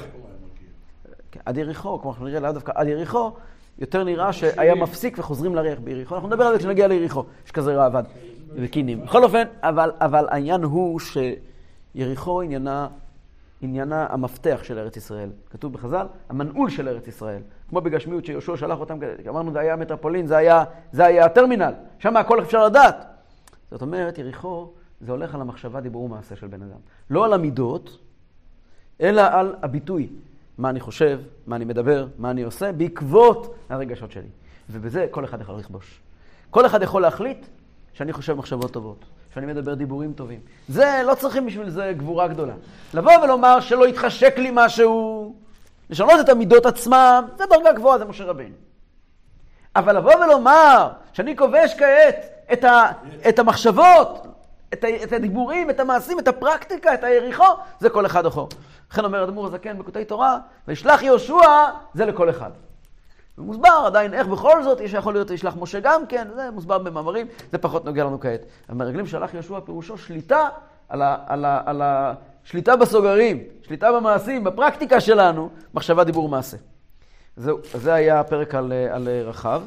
עד 1.46 1.58
יריחו, 1.58 2.00
כמו 2.02 2.12
אנחנו 2.12 2.26
נראה 2.26 2.40
לאו 2.40 2.52
דווקא 2.52 2.72
עד 2.76 2.88
יריחו, 2.88 3.32
יותר 3.80 4.04
נראה 4.04 4.34
שהיה 4.34 4.76
מפסיק 4.76 5.20
וחוזרים 5.20 5.56
לריח 5.56 5.80
ביריחו. 5.80 6.16
אנחנו 6.16 6.28
נדבר 6.28 6.44
על 6.44 6.54
זה 6.54 6.60
כשנגיע 6.60 6.88
ליריחו. 6.88 7.24
יש 7.46 7.52
כזה 7.52 7.84
ראב"ד 7.84 8.04
וקינים. 8.56 9.02
בכל 9.02 9.24
אופן, 9.24 9.44
אבל, 9.62 9.92
אבל 10.02 10.28
העניין 10.30 10.64
הוא 10.64 11.00
שיריחו 11.00 12.42
עניינה, 12.42 12.88
עניינה 13.62 14.08
המפתח 14.10 14.60
של 14.64 14.80
ארץ 14.80 14.98
ישראל. 14.98 15.30
כתוב 15.50 15.74
בחז"ל, 15.74 16.08
המנעול 16.30 16.70
של 16.70 16.88
ארץ 16.88 17.08
ישראל. 17.08 17.42
כמו 17.70 17.82
בגשמיות 17.82 18.26
שיהושע 18.26 18.58
שלח 18.58 18.80
אותם, 18.80 19.00
אמרנו 19.30 19.52
זה 19.52 19.60
היה 19.60 19.74
המטרופולין, 19.74 20.28
זה 20.28 20.38
היה, 20.38 20.64
זה 20.92 21.06
היה 21.06 21.26
הטרמינל. 21.26 21.74
שם 22.00 22.18
הכל 22.18 22.42
אפשר 22.42 22.66
לדעת. 22.66 23.06
זאת 23.72 23.82
אומרת, 23.82 24.18
יריחו 24.18 24.70
זה 25.02 25.12
הולך 25.12 25.36
על 25.36 25.42
המחשבה, 25.42 25.82
דיבור 25.82 26.04
ומעשה 26.04 26.36
של 26.36 26.48
בן 26.48 26.62
אדם. 26.62 26.80
לא 27.10 27.26
על 27.26 27.34
המידות, 27.34 28.05
אלא 29.02 29.22
על 29.32 29.56
הביטוי. 29.62 30.10
מה 30.58 30.70
אני 30.70 30.80
חושב, 30.80 31.20
מה 31.48 31.56
אני 31.56 31.66
מדבר, 31.66 32.08
מה 32.18 32.32
אני 32.32 32.44
עושה, 32.44 32.72
בעקבות 32.72 33.56
הרגשות 33.70 34.12
שלי. 34.12 34.28
ובזה 34.70 35.08
כל 35.12 35.26
אחד 35.26 35.42
יכול 35.42 35.56
לכבוש. 35.56 36.00
כל 36.50 36.66
אחד 36.66 36.82
יכול 36.82 37.02
להחליט 37.02 37.46
שאני 37.94 38.14
חושב 38.14 38.34
מחשבות 38.34 38.72
טובות, 38.72 39.06
שאני 39.34 39.46
מדבר 39.46 39.74
דיבורים 39.74 40.14
טובים. 40.14 40.40
זה, 40.68 41.02
לא 41.06 41.16
צריכים 41.16 41.46
בשביל 41.46 41.70
זה 41.70 41.94
גבורה 41.98 42.28
גדולה. 42.28 42.54
לבוא 42.94 43.14
ולומר 43.24 43.60
שלא 43.60 43.88
יתחשק 43.88 44.34
לי 44.38 44.50
משהו, 44.54 45.36
לשנות 45.90 46.20
את 46.20 46.30
המידות 46.30 46.66
עצמם, 46.66 47.26
זה 47.38 47.44
דרגה 47.50 47.74
גבוהה, 47.74 47.98
זה 47.98 48.06
משה 48.06 48.24
רבינו. 48.24 48.56
אבל 49.76 49.98
לבוא 49.98 50.16
ולומר 50.16 50.90
שאני 51.14 51.38
כובש 51.38 51.74
כעת 51.78 52.16
את, 52.54 52.64
ה, 52.64 52.92
את 53.30 53.40
המחשבות, 53.40 54.28
את, 54.74 54.84
ה, 54.84 54.88
את 55.04 55.14
הדיבורים, 55.14 55.70
את 55.70 55.80
המעשים, 55.80 56.20
את 56.20 56.28
הפרקטיקה, 56.28 56.94
את 56.94 57.04
היריחו, 57.04 57.44
זה 57.80 57.90
כל 57.90 58.06
אחד 58.06 58.26
אחור. 58.26 58.50
לכן 58.92 59.06
אומר 59.06 59.24
אדמו"ר 59.24 59.46
הזקן 59.46 59.80
בקוטעי 59.80 60.06
תורה, 60.06 60.38
וישלח 60.68 61.04
יהושע, 61.04 61.66
זה 61.94 62.06
לכל 62.06 62.30
אחד. 62.30 62.52
ומוסבר 63.38 63.84
עדיין 63.86 64.14
איך 64.14 64.28
בכל 64.28 64.64
זאת, 64.64 64.80
יש 64.80 64.94
יכול 64.94 65.14
להיות 65.14 65.32
ישלח 65.32 65.56
משה 65.60 65.80
גם 65.80 66.08
כן, 66.08 66.28
זה 66.36 66.52
מוסבר 66.52 66.78
במאמרים, 66.78 67.28
זה 67.52 67.58
פחות 67.58 67.86
נוגע 67.86 68.04
לנו 68.04 68.20
כעת. 68.20 68.42
המרגלים 68.70 69.08
שלח 69.08 69.34
יהושע 69.34 69.60
פירושו 69.60 69.98
שליטה 69.98 70.50
על, 70.90 71.02
ה, 71.02 71.18
על, 71.28 71.46
ה, 71.46 71.62
על 71.66 71.82
ה... 71.82 72.14
שליטה 72.44 72.76
בסוגרים, 72.76 73.44
שליטה 73.62 73.92
במעשים, 73.92 74.44
בפרקטיקה 74.44 75.02
שלנו, 75.02 75.50
מחשבה, 75.74 76.04
דיבור, 76.04 76.30
מעשה. 76.30 76.58
זהו, 77.38 77.58
זה 77.74 77.94
היה 77.94 78.20
הפרק 78.20 78.56
על, 78.56 78.74
על 78.92 79.08
רחב. 79.26 79.62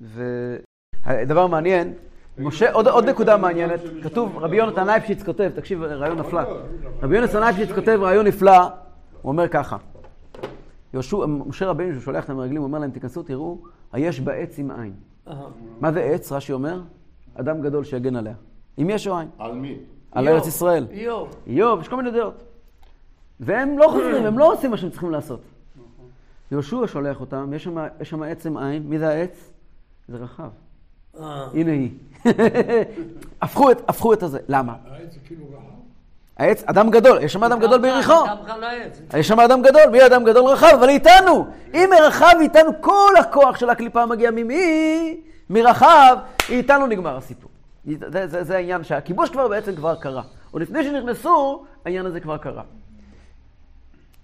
ודבר 0.00 1.46
מעניין, 1.46 1.92
משה, 2.38 2.72
עוד, 2.72 2.88
עוד 2.88 3.04
נקודה 3.08 3.36
מעניינת, 3.36 3.80
כתוב, 4.02 4.38
רבי 4.38 4.56
יונתן 4.56 4.86
לייפשיץ 4.86 5.22
כותב, 5.22 5.50
תקשיב, 5.54 5.82
רעיון 5.82 6.18
נפלא. 6.18 6.42
רבי 7.02 7.16
יונתן 7.16 7.40
לייפשיץ 7.40 7.72
כותב 7.72 7.98
רעיון 8.02 8.26
נפלא, 8.26 8.58
הוא 9.22 9.32
אומר 9.32 9.48
ככה, 9.48 9.76
יהושע, 10.94 11.26
משה 11.26 11.66
רבינו, 11.66 11.92
שהוא 11.92 12.02
שולח 12.02 12.24
את 12.24 12.30
המרגלים, 12.30 12.56
הוא 12.56 12.66
אומר 12.66 12.78
להם, 12.78 12.90
תיכנסו, 12.90 13.22
תראו, 13.22 13.58
היש 13.92 14.20
בעץ 14.20 14.58
עם 14.58 14.70
עין. 14.70 14.92
מה 15.80 15.92
זה 15.92 16.00
עץ? 16.00 16.32
רש"י 16.32 16.52
אומר, 16.52 16.80
אדם 17.34 17.62
גדול 17.62 17.84
שיגן 17.84 18.16
עליה. 18.16 18.34
אם 18.78 18.90
יש 18.90 19.08
או 19.08 19.20
אין. 19.20 19.28
על 19.38 19.52
מי? 19.52 19.78
על 20.12 20.28
ארץ 20.28 20.46
ישראל. 20.46 20.86
איוב. 20.90 21.36
איוב, 21.46 21.80
יש 21.80 21.88
כל 21.88 21.96
מיני 21.96 22.10
דעות. 22.10 22.42
והם 23.40 23.78
לא 23.78 23.88
חוזרים, 23.88 24.26
הם 24.26 24.38
לא 24.38 24.52
עושים 24.52 24.70
מה 24.70 24.76
שהם 24.76 24.90
צריכים 24.90 25.10
לעשות. 25.10 25.40
יהושע 26.52 26.86
שולח 26.86 27.20
אותם, 27.20 27.52
יש 27.56 27.64
שם, 27.64 27.86
יש 28.00 28.10
שם 28.10 28.22
עצם 28.22 28.56
עין, 28.56 28.82
מי 28.82 28.98
זה 28.98 29.08
העץ? 29.08 29.50
זה 30.08 30.16
רחב. 30.16 30.48
אה, 31.20 31.46
הנה 31.54 31.72
היא. 31.72 31.90
הפכו 33.42 33.70
את, 33.70 33.82
הפכו 33.88 34.12
את 34.12 34.22
הזה. 34.22 34.38
למה? 34.48 34.72
העץ 34.90 35.12
זה 35.12 35.18
כאילו 35.26 35.44
רחב. 35.44 35.58
העץ, 36.36 36.62
אדם 36.66 36.90
גדול, 36.90 37.22
יש 37.22 37.32
שם 37.32 37.44
אדם 37.44 37.60
גדול 37.60 37.78
ביריחו. 37.80 38.24
העץ. 38.62 39.00
יש 39.16 39.28
שם 39.28 39.40
אדם 39.40 39.62
גדול, 39.62 39.82
מי 39.92 40.06
אדם 40.06 40.24
גדול 40.24 40.44
רחב? 40.44 40.74
אבל 40.74 40.88
איתנו. 40.88 41.46
אם 41.74 41.90
מרחב 41.90 42.34
איתנו, 42.40 42.70
כל 42.80 43.12
הכוח 43.20 43.58
של 43.58 43.70
הקליפה 43.70 44.06
מגיע 44.06 44.30
ממי? 44.30 45.20
מרחב, 45.50 46.16
איתנו 46.48 46.86
נגמר 46.86 47.16
הסיפור. 47.16 47.50
זה, 47.84 48.26
זה, 48.26 48.44
זה 48.44 48.56
העניין 48.56 48.84
שהכיבוש 48.84 49.30
כבר 49.30 49.48
בעצם 49.48 49.76
כבר 49.76 49.94
קרה. 49.94 50.22
עוד 50.50 50.62
לפני 50.62 50.84
שנכנסו, 50.84 51.64
העניין 51.84 52.06
הזה 52.06 52.20
כבר 52.20 52.36
קרה. 52.36 52.62